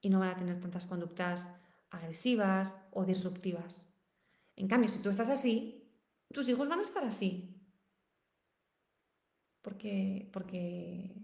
[0.00, 3.94] y no van a tener tantas conductas agresivas o disruptivas.
[4.56, 5.88] En cambio, si tú estás así,
[6.32, 7.56] tus hijos van a estar así.
[9.62, 11.14] Porque, porque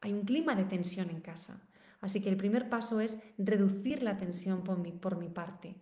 [0.00, 1.68] hay un clima de tensión en casa.
[2.00, 5.76] Así que el primer paso es reducir la tensión por mi, por mi parte.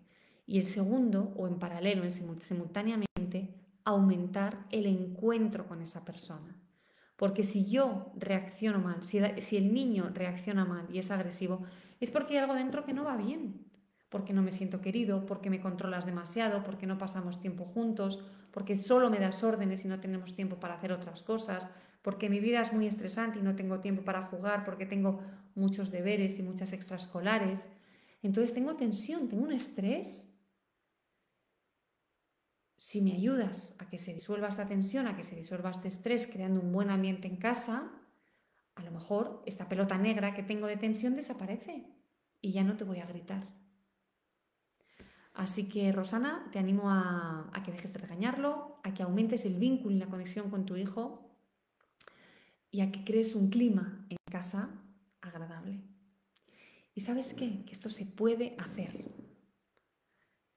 [0.47, 6.62] Y el segundo, o en paralelo, en simultáneamente, aumentar el encuentro con esa persona.
[7.17, 9.19] Porque si yo reacciono mal, si,
[9.57, 11.63] el niño reacciona mal y es agresivo,
[12.01, 13.65] es porque hay algo dentro que no va bien.
[14.09, 18.77] Porque no me siento querido, porque me controlas demasiado, porque no pasamos tiempo juntos, porque
[18.77, 21.71] solo me das órdenes y no tenemos tiempo para hacer otras cosas,
[22.03, 25.21] porque mi vida es muy estresante y no tengo tiempo para jugar, porque tengo
[25.55, 27.73] muchos deberes y muchas extraescolares.
[28.23, 30.32] Entonces tengo tensión, tengo un estrés.
[32.85, 36.27] Si me ayudas a que se disuelva esta tensión, a que se disuelva este estrés,
[36.27, 37.93] creando un buen ambiente en casa,
[38.75, 41.87] a lo mejor esta pelota negra que tengo de tensión desaparece
[42.41, 43.47] y ya no te voy a gritar.
[45.33, 49.95] Así que, Rosana, te animo a, que dejes de regañarlo, a que aumentes el vínculo
[49.95, 51.31] y la conexión con tu hijo
[52.73, 54.83] y a que crees un clima en casa
[55.21, 55.85] agradable.
[56.97, 57.65] ¿Y sabes qué?
[57.65, 59.09] Que esto se puede hacer.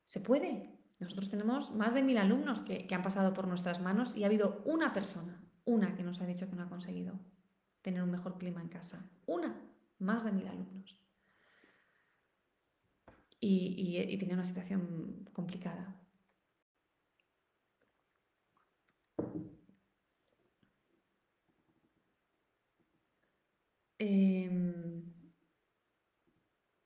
[0.07, 0.74] Se puede.
[0.99, 4.61] Nosotros tenemos más de mil alumnos que, han pasado por nuestras manos y ha habido
[4.65, 7.19] una persona, una que nos ha dicho que no ha conseguido
[7.81, 9.09] tener un mejor clima en casa.
[9.25, 9.55] Una,
[9.99, 10.97] más de mil alumnos.
[13.39, 15.95] Y, y tenía una situación complicada.
[23.97, 24.94] Em,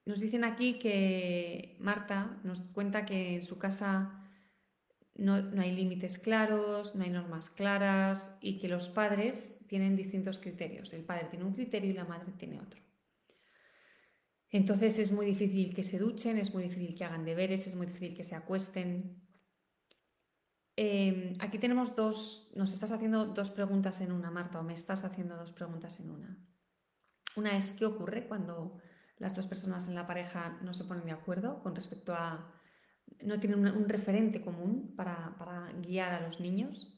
[0.10, 4.28] nos dicen aquí que Marta nos cuenta que en su casa
[5.14, 10.93] no, hay límites claros, no hay normas claras y que los padres tienen distintos criterios.
[10.93, 12.82] El padre tiene un criterio y la madre tiene otro.
[14.49, 17.86] Entonces es muy difícil que se duchen, es muy difícil que hagan deberes, es muy
[17.86, 19.22] difícil que se acuesten.
[20.76, 25.03] Em, aquí tenemos dos, nos estás haciendo dos preguntas en una, Marta, o me estás
[25.03, 26.36] haciendo dos preguntas en una.
[27.36, 28.80] Una es qué ocurre cuando
[29.20, 32.52] las dos personas en la pareja no se ponen de acuerdo con respecto a,
[33.22, 36.96] no tienen un, referente común para, para guiar a los niños.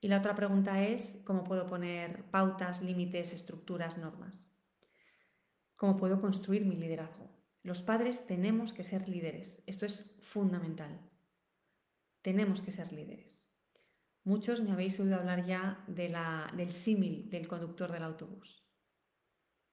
[0.00, 4.54] Y la otra pregunta es cómo puedo poner pautas, límites, estructuras, normas.
[5.74, 7.28] ¿Cómo puedo construir mi liderazgo?
[7.62, 9.62] Los padres tenemos que ser líderes.
[9.66, 11.00] Esto es fundamental.
[12.22, 13.48] Tenemos que ser líderes.
[14.24, 18.64] Muchos me habéis oído hablar ya de la, del símil del conductor del autobús.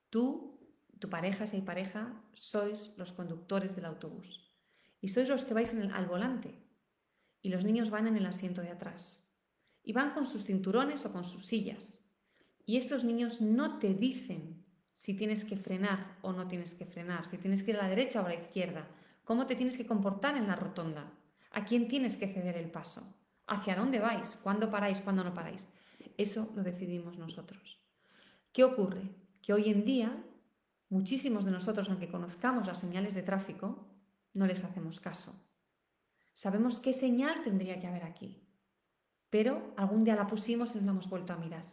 [0.09, 0.54] Tú,
[0.99, 4.55] tu pareja, si hay pareja, sois los conductores del autobús.
[5.01, 6.63] Y sois los que vais al volante.
[7.41, 9.29] Y los niños van en el asiento de atrás.
[9.83, 12.15] Y van con sus cinturones o con sus sillas.
[12.65, 17.27] Y estos niños no te dicen si tienes que frenar o no tienes que frenar,
[17.27, 18.87] si tienes que ir a la derecha o a la izquierda,
[19.23, 21.11] cómo te tienes que comportar en la rotonda,
[21.51, 23.01] a quién tienes que ceder el paso,
[23.45, 25.69] hacia dónde vais, cuándo paráis, cuándo no paráis.
[26.17, 27.81] Eso lo decidimos nosotros.
[28.53, 29.11] ¿Qué ocurre?
[29.45, 30.25] que hoy en día
[30.89, 33.87] muchísimos de nosotros, aunque conozcamos las señales de tráfico,
[34.33, 35.33] no les hacemos caso.
[36.33, 38.45] Sabemos qué señal tendría que haber aquí,
[39.29, 41.65] pero algún día la pusimos y no la hemos vuelto a mirar.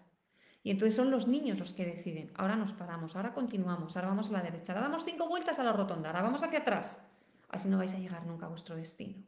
[0.62, 4.28] Y entonces son los niños los que deciden, ahora nos paramos, ahora continuamos, ahora vamos
[4.28, 7.08] a la derecha, ahora damos cinco vueltas a la rotonda, ahora vamos hacia atrás.
[7.48, 9.24] Así no vais a llegar nunca a vuestro destino.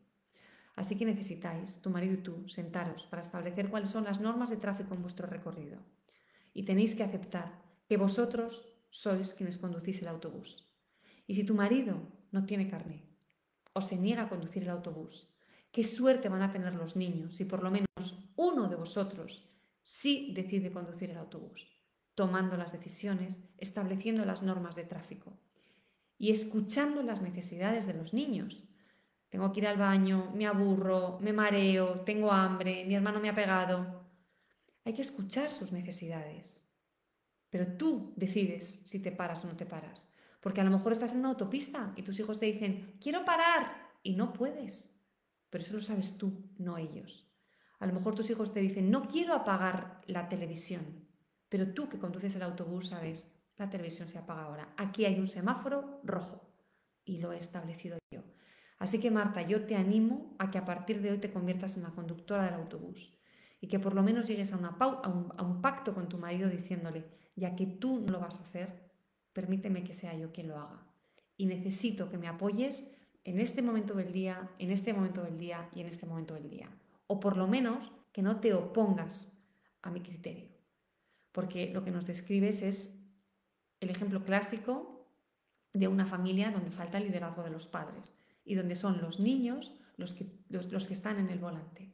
[0.77, 4.57] Así que necesitáis, tu marido y tú, sentaros para establecer cuáles son las normas de
[4.57, 5.79] tráfico en vuestro recorrido.
[6.53, 10.71] Y tenéis que aceptar que vosotros sois quienes conducís el autobús.
[11.27, 11.99] Y si tu marido
[12.31, 13.03] no tiene carne
[13.73, 15.35] o se niega a conducir el autobús,
[15.73, 19.51] qué suerte van a tener los niños si por lo menos uno de vosotros
[19.83, 21.69] sí decide conducir el autobús,
[22.15, 25.41] tomando las decisiones, estableciendo las normas de tráfico
[26.17, 28.63] y escuchando las necesidades de los niños.
[29.29, 33.35] Tengo que ir al baño, me aburro, me mareo, tengo hambre, mi hermano me ha
[33.35, 34.05] pegado.
[34.85, 36.74] Hay que escuchar sus necesidades
[37.55, 40.13] pero tú decides si te paras o no te paras.
[40.41, 43.93] Porque a lo mejor estás en una autopista y tus hijos te dicen, quiero parar,
[44.03, 45.07] y no puedes.
[45.51, 47.31] Pero eso lo sabes tú, no ellos.
[47.79, 51.07] A lo mejor tus hijos te dicen, no quiero apagar la televisión,
[51.49, 54.75] pero tú que conduces el autobús sabes, la televisión se apaga ahora.
[54.77, 56.53] Aquí hay un semáforo rojo
[57.05, 58.25] y lo he establecido yo.
[58.81, 61.85] Así que Marta, yo te animo a que a partir de hoy te conviertas en
[61.85, 63.17] la conductora del autobús
[63.61, 64.77] y que por lo menos llegues a, una
[65.07, 68.43] un, a un pacto con tu marido diciéndole, ya que tú no lo vas a
[68.45, 68.91] hacer,
[69.33, 70.87] permíteme que sea yo quien lo haga.
[71.37, 75.69] Y necesito que me apoyes en este momento del día, en este momento del día
[75.75, 76.71] y en este momento del día.
[77.07, 79.37] O por lo menos que no te opongas
[79.83, 80.49] a mi criterio.
[81.33, 83.13] porque lo que nos describes es
[83.81, 85.11] el ejemplo clásico
[85.73, 89.75] de una familia donde falta el liderazgo de los padres y donde son los niños
[89.97, 91.93] los que, los, que están en el volante.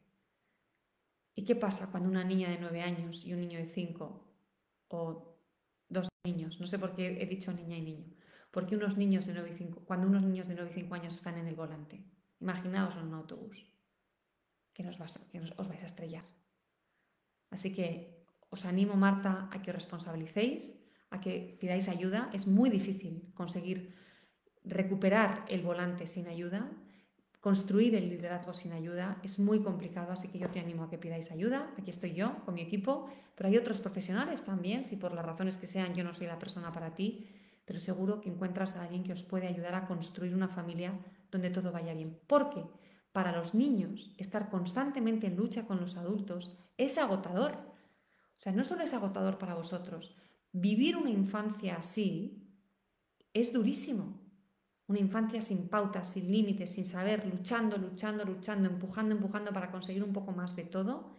[1.33, 4.27] ¿Y qué pasa cuando una niña de 9 años y un niño de 5
[4.89, 5.30] o
[6.23, 8.05] niños, no sé por qué he dicho niña y niño,
[8.51, 11.13] porque unos niños de 9 y 5, cuando unos niños de 9 y 5 años
[11.13, 12.03] están en el volante,
[12.39, 13.67] imaginaos en un autobús,
[14.73, 14.97] que, nos
[15.31, 16.25] que os vais a estrellar.
[17.49, 22.29] Así que os animo, Marta, a que os responsabilicéis, a que pidáis ayuda.
[22.33, 23.95] Es muy difícil conseguir
[24.63, 26.71] recuperar el volante sin ayuda,
[27.41, 29.19] construir el liderazgo sin ayuda.
[29.23, 31.73] Es muy complicado, así que yo te animo a que pidáis ayuda.
[31.77, 35.57] Aquí estoy yo con mi equipo, pero hay otros profesionales también, si por las razones
[35.57, 37.27] que sean yo no soy la persona para ti,
[37.65, 40.93] pero seguro que encuentras a alguien que os puede ayudar a construir una familia
[41.31, 42.19] donde todo vaya bien.
[42.27, 42.63] Porque
[43.11, 47.53] para los niños estar constantemente en lucha con los adultos es agotador.
[47.53, 50.15] O sea, no solo es agotador para vosotros,
[50.51, 52.47] vivir una infancia así
[53.33, 54.20] es durísimo.
[54.91, 60.03] Una infancia sin pautas, sin límites, sin saber, luchando, luchando, luchando, empujando, empujando para conseguir
[60.03, 61.15] un poco más de todo,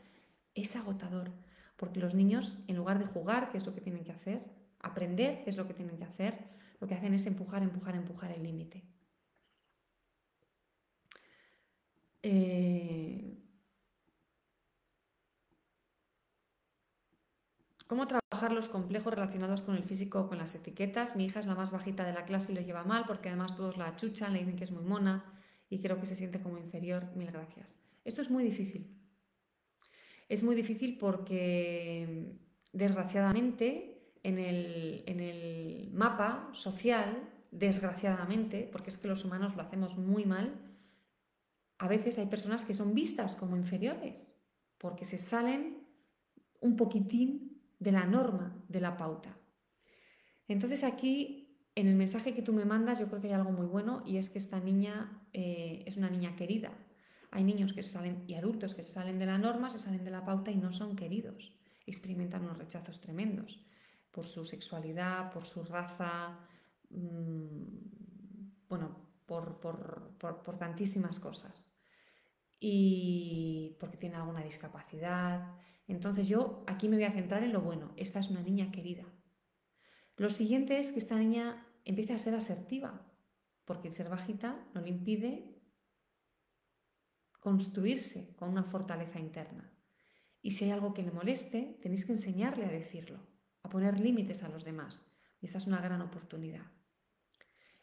[0.55, 1.33] es agotador.
[1.79, 4.45] Porque los niños, en lugar de jugar, que es lo que tienen que hacer,
[4.79, 6.51] aprender, que es lo que tienen que hacer,
[6.81, 8.85] lo que hacen es empujar, empujar, empujar el límite.
[12.23, 13.32] Eh,
[17.93, 21.15] ¿Cómo trabajar los complejos relacionados con el físico o con las etiquetas?
[21.15, 23.55] Mi hija es la más bajita de la clase y lo lleva mal porque además
[23.55, 25.23] todos la achuchan, le dicen que es muy mona
[25.69, 27.15] y creo que se siente como inferior.
[27.17, 27.87] Mil gracias.
[28.03, 28.99] Esto es muy difícil.
[30.31, 32.39] Es muy difícil porque,
[32.73, 39.99] desgraciadamente, en el, en el mapa social, desgraciadamente, porque es que los humanos lo hacemos
[39.99, 40.59] muy mal,
[41.77, 44.35] a veces hay personas que son vistas como inferiores
[44.79, 45.87] porque se salen
[46.61, 47.52] un poquitín
[47.83, 49.37] de la norma, de la pauta.
[50.47, 53.67] Entonces aquí, en el mensaje que tú me mandas, yo creo que hay algo muy
[53.67, 56.73] bueno y es que esta niña eh, es una niña querida.
[57.31, 60.05] Hay niños que se salen y adultos que se salen de la norma, se salen
[60.05, 61.59] de la pauta y no son queridos.
[61.87, 63.67] Experimentan unos rechazos tremendos
[64.11, 66.39] por su sexualidad, por su raza,
[66.91, 67.63] mm,
[68.69, 71.75] bueno, por, por tantísimas cosas.
[72.61, 75.57] Y porque tiene alguna discapacidad,
[75.87, 77.93] entonces yo aquí me voy a centrar en lo bueno.
[77.97, 79.05] Esta es una niña querida.
[80.17, 83.07] Lo siguiente es que esta niña empiece a ser asertiva,
[83.65, 85.61] porque el ser bajita no le impide
[87.41, 89.73] construirse con una fortaleza interna.
[90.41, 93.27] Y si hay algo que le moleste, tenéis que enseñarle a decirlo,
[93.63, 95.13] a poner límites a los demás.
[95.41, 96.67] Y esta es una gran oportunidad.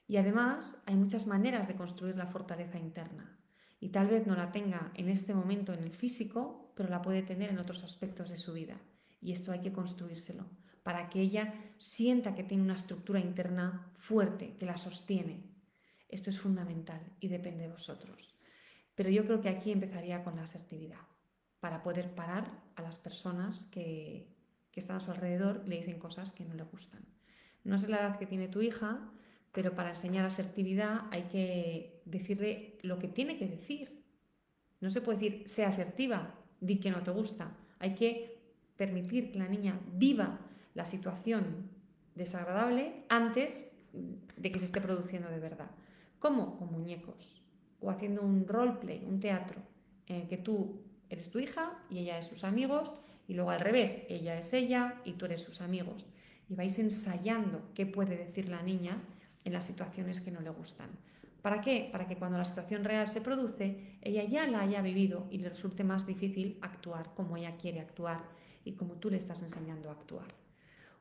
[0.07, 3.37] Y además hay muchas maneras de construir la fortaleza interna.
[3.79, 7.23] Y tal vez no la tenga en este momento en el físico, pero la puede
[7.23, 8.79] tener en otros aspectos de su vida.
[9.19, 10.45] Y esto hay que construírselo
[10.81, 15.43] para que ella sienta que tiene una estructura interna fuerte, que la sostiene.
[16.07, 18.39] Esto es fundamental y depende de vosotros.
[18.95, 21.01] Pero yo creo que aquí empezaría con la asertividad,
[21.59, 24.33] para poder parar a las personas que,
[24.71, 27.05] que están a su alrededor y le dicen cosas que no le gustan.
[27.65, 29.11] No sé la edad que tiene tu hija,
[29.51, 34.01] pero para enseñar asertividad hay que decirle lo que tiene que decir.
[34.79, 37.51] No se puede decir, sea asertiva, di que no te gusta.
[37.79, 38.37] Hay que
[38.77, 40.39] permitir que la niña viva
[40.73, 41.69] la situación
[42.15, 43.75] desagradable antes
[44.37, 45.71] de que se esté produciendo de verdad.
[46.19, 46.57] ¿Cómo?
[46.57, 47.43] Con muñecos
[47.81, 49.61] o haciendo un roleplay, un teatro,
[50.07, 52.93] en el que tú eres tu hija y ella es sus amigos
[53.27, 56.13] y luego al revés, ella es ella y tú eres sus amigos.
[56.49, 59.01] Y vais ensayando qué puede decir la niña
[59.43, 60.89] en las situaciones que no le gustan.
[61.41, 61.89] ¿Para qué?
[61.91, 65.49] Para que cuando la situación real se produce, ella ya la haya vivido y le
[65.49, 68.23] resulte más difícil actuar como ella quiere actuar
[68.65, 70.27] y como tú le estás enseñando a actuar.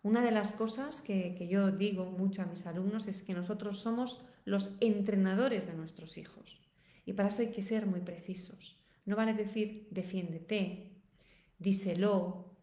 [0.03, 3.81] Una de las cosas que, que yo digo mucho a mis alumnos es que nosotros
[3.81, 6.61] somos los entrenadores de nuestros hijos.
[7.05, 8.79] Y para eso hay que ser muy precisos.
[9.05, 10.93] No vale decir defiéndete,
[11.59, 12.55] díselo,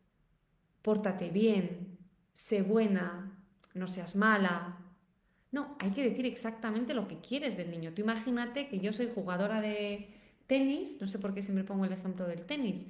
[0.81, 1.97] pórtate bien,
[2.33, 4.84] sé buena, no seas mala,
[5.55, 7.93] no, hay que decir exactamente lo que quieres del niño.
[7.93, 10.09] Tú imagínate que yo soy jugadora de
[10.47, 12.85] tenis, no sé por qué siempre pongo el ejemplo del tenis,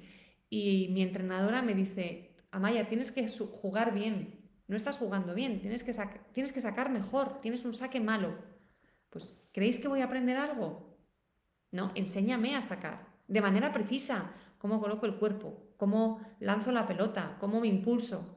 [0.50, 5.84] y mi entrenadora me dice, Amaya, tienes que jugar bien, no estás jugando bien, tienes
[5.84, 5.94] que,
[6.32, 8.36] tienes que sacar mejor, tienes un saque malo.
[9.10, 10.98] Pues, ¿creéis que voy a aprender algo?
[11.70, 17.36] No, enséñame a sacar, de manera precisa, cómo coloco el cuerpo, cómo lanzo la pelota,
[17.38, 18.36] cómo me impulso,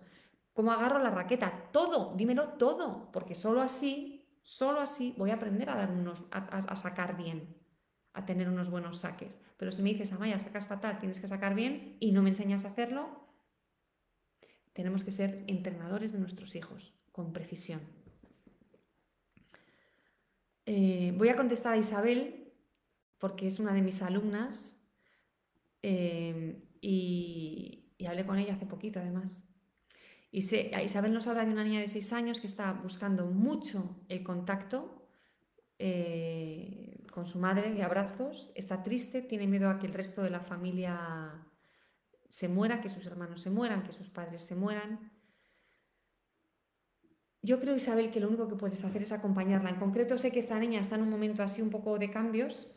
[0.53, 4.18] cómo agarro la raqueta, todo, dímelo todo, porque solo así
[4.50, 7.56] Solo así voy a aprender a, dar unos, a, sacar bien,
[8.14, 9.39] a tener unos buenos saques.
[9.58, 12.66] Pero si me dices, Amaya, sacas fatal, tienes que sacar bien y no me enseñas
[12.66, 13.28] a hacerlo,
[14.74, 17.82] Tenemos que ser entrenadores de nuestros hijos, con precisión.
[20.66, 22.52] Eh, voy a contestar a Isabel,
[23.20, 24.89] porque es una de mis alumnas,
[25.84, 29.49] eh, y, hablé con ella hace poquito además.
[30.32, 34.23] Y Isabel nos habla de una niña de 6 años que está buscando mucho el
[34.23, 35.07] contacto
[35.80, 40.30] eh, con su madre de abrazos, está triste, tiene miedo a que el resto de
[40.30, 41.47] la familia
[42.27, 45.11] se muera, que sus hermanos se mueran, que sus padres se mueran.
[47.41, 49.69] Yo creo, Isabel, que lo único que puedes hacer es acompañarla.
[49.69, 52.75] En concreto, sé que esta niña está en un momento así un poco de cambios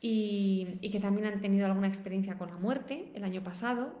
[0.00, 3.94] y, que también han tenido alguna experiencia con la muerte el año pasado.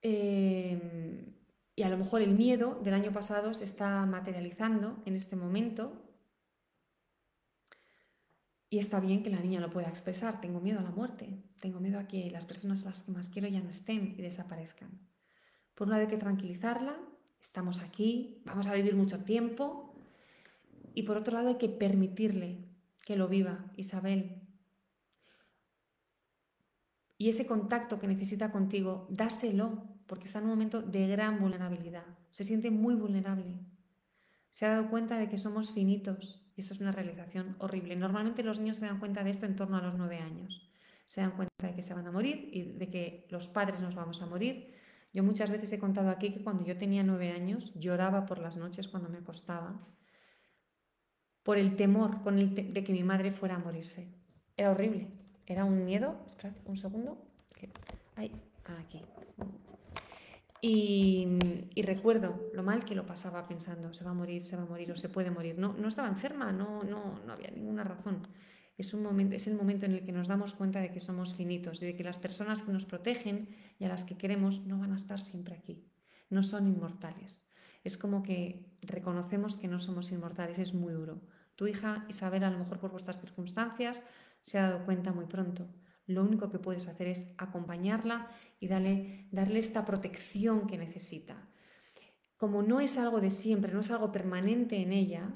[0.00, 1.34] Eh,
[1.80, 6.04] y a lo mejor el miedo del año pasado se está materializando en este momento
[8.68, 10.42] y está bien que la niña lo pueda expresar.
[10.42, 11.42] Tengo miedo a la muerte.
[11.58, 14.20] Tengo miedo a que las personas a las que más quiero ya no estén y
[14.20, 14.90] desaparezcan.
[15.74, 16.98] Por una vez que tranquilizarla.
[17.40, 18.42] Estamos aquí.
[18.44, 19.94] Vamos a vivir mucho tiempo.
[20.92, 22.68] Y por otro lado hay que permitirle
[23.06, 24.42] que lo viva, Isabel.
[27.16, 32.02] Y ese contacto que necesita contigo, dáselo, porque está en un momento de gran vulnerabilidad.
[32.30, 33.60] Se siente muy vulnerable.
[34.50, 37.94] Se ha dado cuenta de que somos finitos y eso es una realización horrible.
[37.94, 40.68] Normalmente los niños se dan cuenta de esto en torno a los nueve años.
[41.06, 43.94] Se dan cuenta de que se van a morir y de que los padres nos
[43.94, 44.74] vamos a morir.
[45.12, 48.56] Yo muchas veces he contado aquí que cuando yo tenía nueve años lloraba por las
[48.56, 49.80] noches cuando me acostaba
[51.44, 54.12] por el temor de que mi madre fuera a morirse.
[54.56, 55.06] Era horrible.
[55.46, 56.20] Era un miedo.
[56.26, 57.24] Esperad un segundo.
[58.16, 58.32] Ay,
[58.64, 59.04] aquí.
[60.62, 61.38] Y,
[61.82, 64.92] recuerdo lo mal que lo pasaba pensando, se va a morir, se va a morir
[64.92, 65.58] o se puede morir.
[65.58, 68.26] No, no estaba enferma, no, no, no había ninguna razón.
[68.76, 71.34] Es, un momento, es el momento en el que nos damos cuenta de que somos
[71.34, 73.48] finitos y de que las personas que nos protegen
[73.78, 75.84] y a las que queremos no van a estar siempre aquí,
[76.28, 77.48] no son inmortales.
[77.82, 81.22] Es como que reconocemos que no somos inmortales, es muy duro.
[81.56, 84.02] Tu hija Isabel, a lo mejor por vuestras circunstancias,
[84.42, 85.68] se ha dado cuenta muy pronto
[86.10, 91.48] lo único que puedes hacer es acompañarla y darle, darle esta protección que necesita.
[92.36, 95.32] Como no es algo de siempre, no es algo permanente en ella,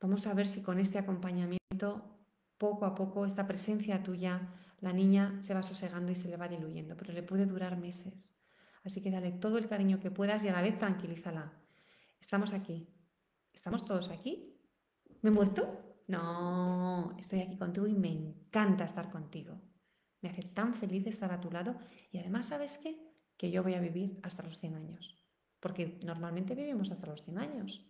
[0.00, 2.18] vamos a ver si con este acompañamiento,
[2.58, 6.48] poco a poco, esta presencia tuya, la niña se va sosegando y se le va
[6.48, 8.40] diluyendo, pero le puede durar meses.
[8.84, 11.52] Así que dale todo el cariño que puedas y a la vez tranquilízala.
[12.20, 12.88] Estamos aquí.
[13.52, 14.60] ¿Estamos todos aquí?
[15.22, 16.02] ¿Me he muerto?
[16.06, 19.58] No, estoy aquí contigo y me encanta estar contigo.
[20.24, 21.76] Me hace tan feliz estar a tu lado
[22.10, 22.96] y además, ¿sabes qué?
[23.36, 25.22] Que yo voy a vivir hasta los 100 años,
[25.60, 27.86] porque normalmente vivimos hasta los 100 años.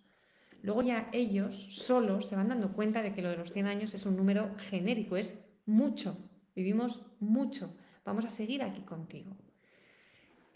[0.61, 3.95] Luego ya ellos solos se van dando cuenta de que lo de los 100 años
[3.95, 9.37] es un número genérico, es mucho, vivimos mucho, vamos a seguir aquí contigo.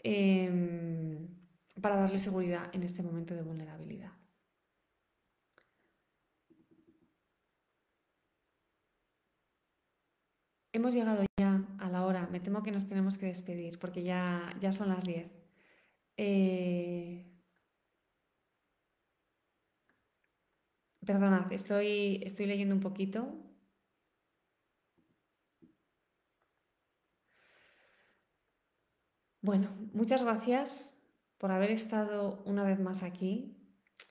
[0.03, 1.29] Em,
[1.81, 4.11] para darle seguridad en este momento de vulnerabilidad.
[10.71, 11.58] Hemos llegado ya
[11.89, 12.27] a la hora.
[12.31, 15.27] Me temo que nos tenemos que despedir porque ya, ya son las 10.
[16.17, 17.25] Eh,
[21.05, 23.33] perdonad, estoy, estoy leyendo un poquito.
[29.41, 31.01] Bueno, muchas gracias
[31.37, 33.58] por haber estado una vez más aquí.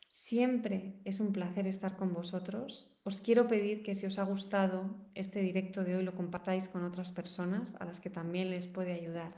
[0.08, 2.98] Siempre es un placer estar con vosotros.
[3.04, 6.82] Os quiero pedir que si os ha gustado este directo de hoy lo compartáis con
[6.84, 9.34] otras personas a las que también les puede ayudar.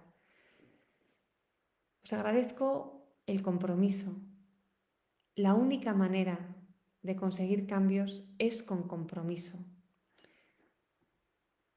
[2.04, 4.14] Os agradezco el compromiso.
[5.34, 6.38] La única manera
[7.02, 9.58] de conseguir cambios es con compromiso.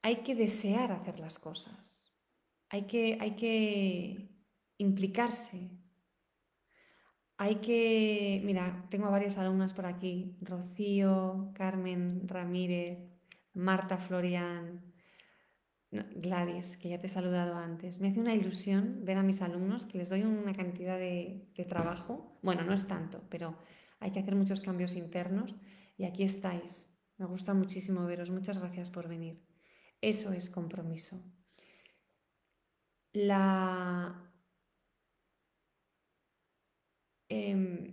[0.02, 2.12] Hay que desear hacer las cosas.
[2.68, 4.28] Hay que, hay que
[4.78, 5.70] implicarse,
[7.44, 12.98] hay que, mira, tengo varias alumnas por aquí, Rocío, Carmen Ramírez,
[13.52, 14.80] Marta Florian,
[15.90, 18.00] Gladys, que ya te he saludado antes.
[18.00, 21.64] Me hace una ilusión ver a mis alumnos que les doy una cantidad de, de
[21.66, 22.38] trabajo.
[22.42, 23.58] Bueno, no es tanto, pero
[24.00, 25.54] hay que hacer muchos cambios internos
[25.98, 26.98] y aquí estáis.
[27.18, 28.30] Me gusta muchísimo veros.
[28.30, 29.44] Muchas gracias por venir.
[30.00, 31.22] Eso es compromiso.
[33.12, 34.33] La
[37.36, 37.92] Em,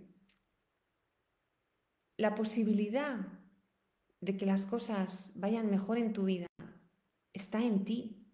[2.16, 3.18] la posibilidad
[4.20, 6.46] de que las cosas vayan mejor en tu vida
[7.32, 8.24] está en ti.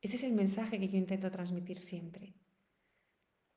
[0.00, 2.36] Ese es el mensaje que yo intento transmitir siempre.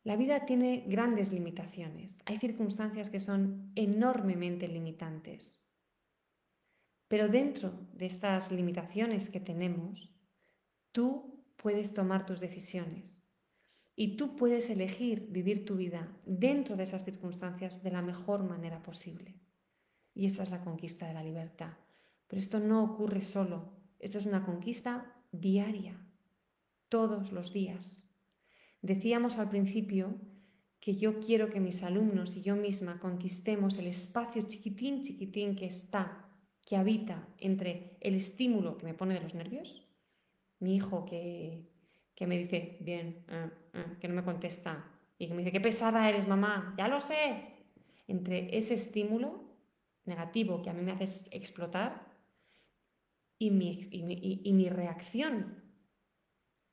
[0.03, 2.19] La vida tiene grandes limitaciones.
[2.25, 5.71] Hay circunstancias que son enormemente limitantes.
[7.07, 10.11] Pero dentro de estas limitaciones que tenemos,
[10.91, 13.28] tú puedes tomar tus decisiones
[14.01, 18.81] Y tú puedes elegir vivir tu vida dentro de esas circunstancias de la mejor manera
[18.81, 19.35] posible.
[20.15, 21.73] Y esta es la conquista de la libertad.
[22.29, 25.99] Pero esto no ocurre solo, esto es una conquista diaria,
[26.87, 28.17] todos los días.
[28.81, 30.15] Decíamos al principio
[30.79, 35.65] que yo quiero que mis alumnos y yo misma conquistemos el espacio chiquitín, chiquitín que
[35.65, 36.25] está,
[36.65, 39.93] que habita entre el estímulo que me pone de los nervios,
[40.59, 41.67] mi hijo que
[42.19, 44.85] que me dice, bien, ah, ah", que no me contesta,
[45.17, 47.55] y que me dice, qué pesada eres, mamá, ya lo sé.
[48.07, 49.45] Entre ese estímulo
[50.03, 52.11] negativo que a mí me hace explotar
[53.37, 55.63] y mi, y mi, reacción,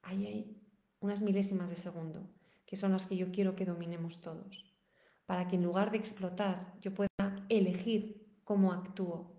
[0.03, 0.63] ahí hay
[0.99, 2.29] unas milésimas de segundo,
[2.67, 4.75] que son las que yo quiero que dominemos todos,
[5.27, 9.33] para que en lugar de explotar yo pueda elegir cómo actúo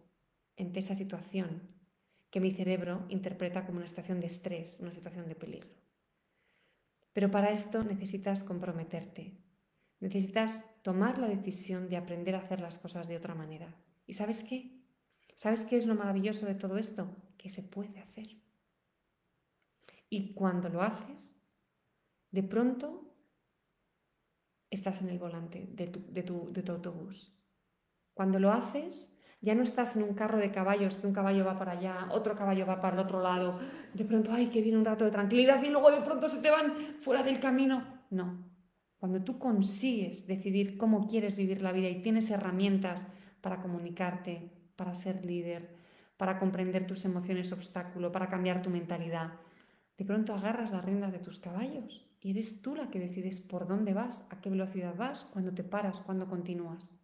[0.58, 1.64] ante esa situación
[2.30, 5.76] que mi cerebro interpreta como una situación de estrés, una situación de peligro.
[7.18, 9.41] Pero para esto necesitas comprometerte,
[9.99, 13.76] necesitas tomar la decisión de aprender a hacer las cosas de otra manera.
[14.05, 14.84] ¿Y sabes qué?
[15.36, 17.09] ¿Sabes qué es lo maravilloso de todo esto?
[17.36, 18.39] Que se puede hacer.
[20.11, 21.41] Y cuando lo haces,
[22.30, 23.11] de pronto
[24.70, 26.13] estás en el volante de tu,
[26.53, 27.36] de tu, autobús.
[28.13, 31.57] Cuando lo haces, ya no estás en un carro de caballos, que un caballo va
[31.57, 33.59] para allá, otro caballo va para el otro lado,
[33.93, 36.49] de pronto, ay, que viene un rato de tranquilidad y luego de pronto se te
[36.49, 38.05] van fuera del camino.
[38.09, 38.45] No,
[38.97, 44.95] cuando tú consigues decidir cómo quieres vivir la vida y tienes herramientas para comunicarte, para
[44.95, 45.75] ser líder,
[46.17, 49.33] para comprender tus emociones obstáculo, para cambiar tu mentalidad,
[49.97, 53.67] de pronto agarras las riendas de tus caballos y eres tú la que decides por
[53.67, 56.99] dónde vas, a qué velocidad vas, cuándo te paras, cuándo continúas.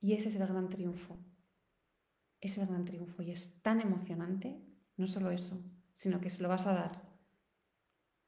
[0.00, 1.18] Y ese es el gran triunfo
[2.40, 4.60] es el gran triunfo y es tan emocionante,
[4.96, 5.62] no solo eso,
[5.94, 7.02] sino que se lo vas a dar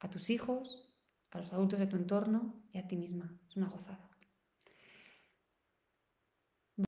[0.00, 0.92] a tus hijos,
[1.30, 3.38] a los adultos de tu entorno y a ti misma.
[3.48, 4.10] Es una gozada.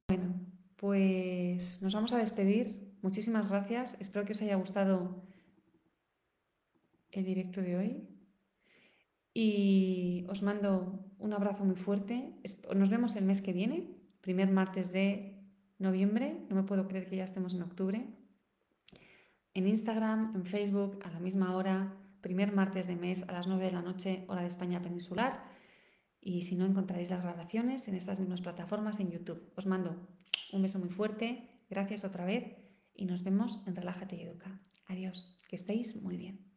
[0.08, 0.34] Bueno,
[0.76, 2.96] pues nos vamos a despedir.
[3.02, 4.00] Muchísimas gracias.
[4.00, 5.22] Espero que os haya gustado
[7.10, 8.08] el directo de hoy.
[9.34, 12.34] Y os mando un abrazo muy fuerte.
[12.74, 15.31] Nos vemos el mes que viene, primer martes de
[15.82, 18.06] noviembre, no me puedo creer que ya estemos en octubre.
[19.54, 23.66] En Instagram, en Facebook, a la misma hora, primer martes de mes a las 9
[23.66, 25.44] de la noche, hora de España peninsular.
[26.20, 29.52] Y si no, encontraréis las grabaciones en estas mismas plataformas en YouTube.
[29.56, 30.08] Os mando
[30.52, 32.56] un beso muy fuerte, gracias otra vez
[32.94, 34.62] y nos vemos en Relájate y Educa.
[34.86, 36.51] Adiós, que estéis muy bien.